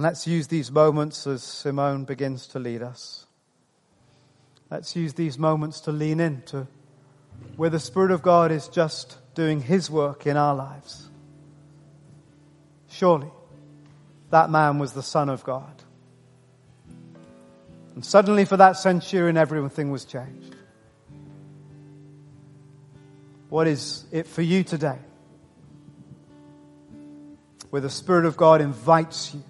And 0.00 0.04
let's 0.06 0.26
use 0.26 0.46
these 0.46 0.70
moments 0.70 1.26
as 1.26 1.42
Simone 1.42 2.04
begins 2.04 2.46
to 2.46 2.58
lead 2.58 2.80
us. 2.80 3.26
Let's 4.70 4.96
use 4.96 5.12
these 5.12 5.38
moments 5.38 5.80
to 5.82 5.92
lean 5.92 6.20
into 6.20 6.66
where 7.56 7.68
the 7.68 7.78
Spirit 7.78 8.10
of 8.10 8.22
God 8.22 8.50
is 8.50 8.68
just 8.68 9.18
doing 9.34 9.60
His 9.60 9.90
work 9.90 10.26
in 10.26 10.38
our 10.38 10.54
lives. 10.54 11.06
Surely 12.88 13.30
that 14.30 14.48
man 14.48 14.78
was 14.78 14.94
the 14.94 15.02
Son 15.02 15.28
of 15.28 15.44
God. 15.44 15.82
And 17.94 18.02
suddenly 18.02 18.46
for 18.46 18.56
that 18.56 18.78
centurion, 18.78 19.36
everything 19.36 19.90
was 19.90 20.06
changed. 20.06 20.56
What 23.50 23.66
is 23.66 24.06
it 24.12 24.26
for 24.26 24.40
you 24.40 24.64
today? 24.64 24.98
Where 27.68 27.82
the 27.82 27.90
Spirit 27.90 28.24
of 28.24 28.38
God 28.38 28.62
invites 28.62 29.34
you 29.34 29.42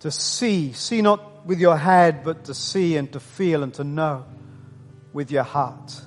to 0.00 0.10
see, 0.10 0.72
see 0.72 1.02
not 1.02 1.46
with 1.46 1.60
your 1.60 1.76
head, 1.76 2.24
but 2.24 2.44
to 2.44 2.54
see 2.54 2.96
and 2.96 3.12
to 3.12 3.20
feel 3.20 3.62
and 3.62 3.72
to 3.74 3.84
know 3.84 4.26
with 5.12 5.30
your 5.30 5.44
heart. 5.44 6.00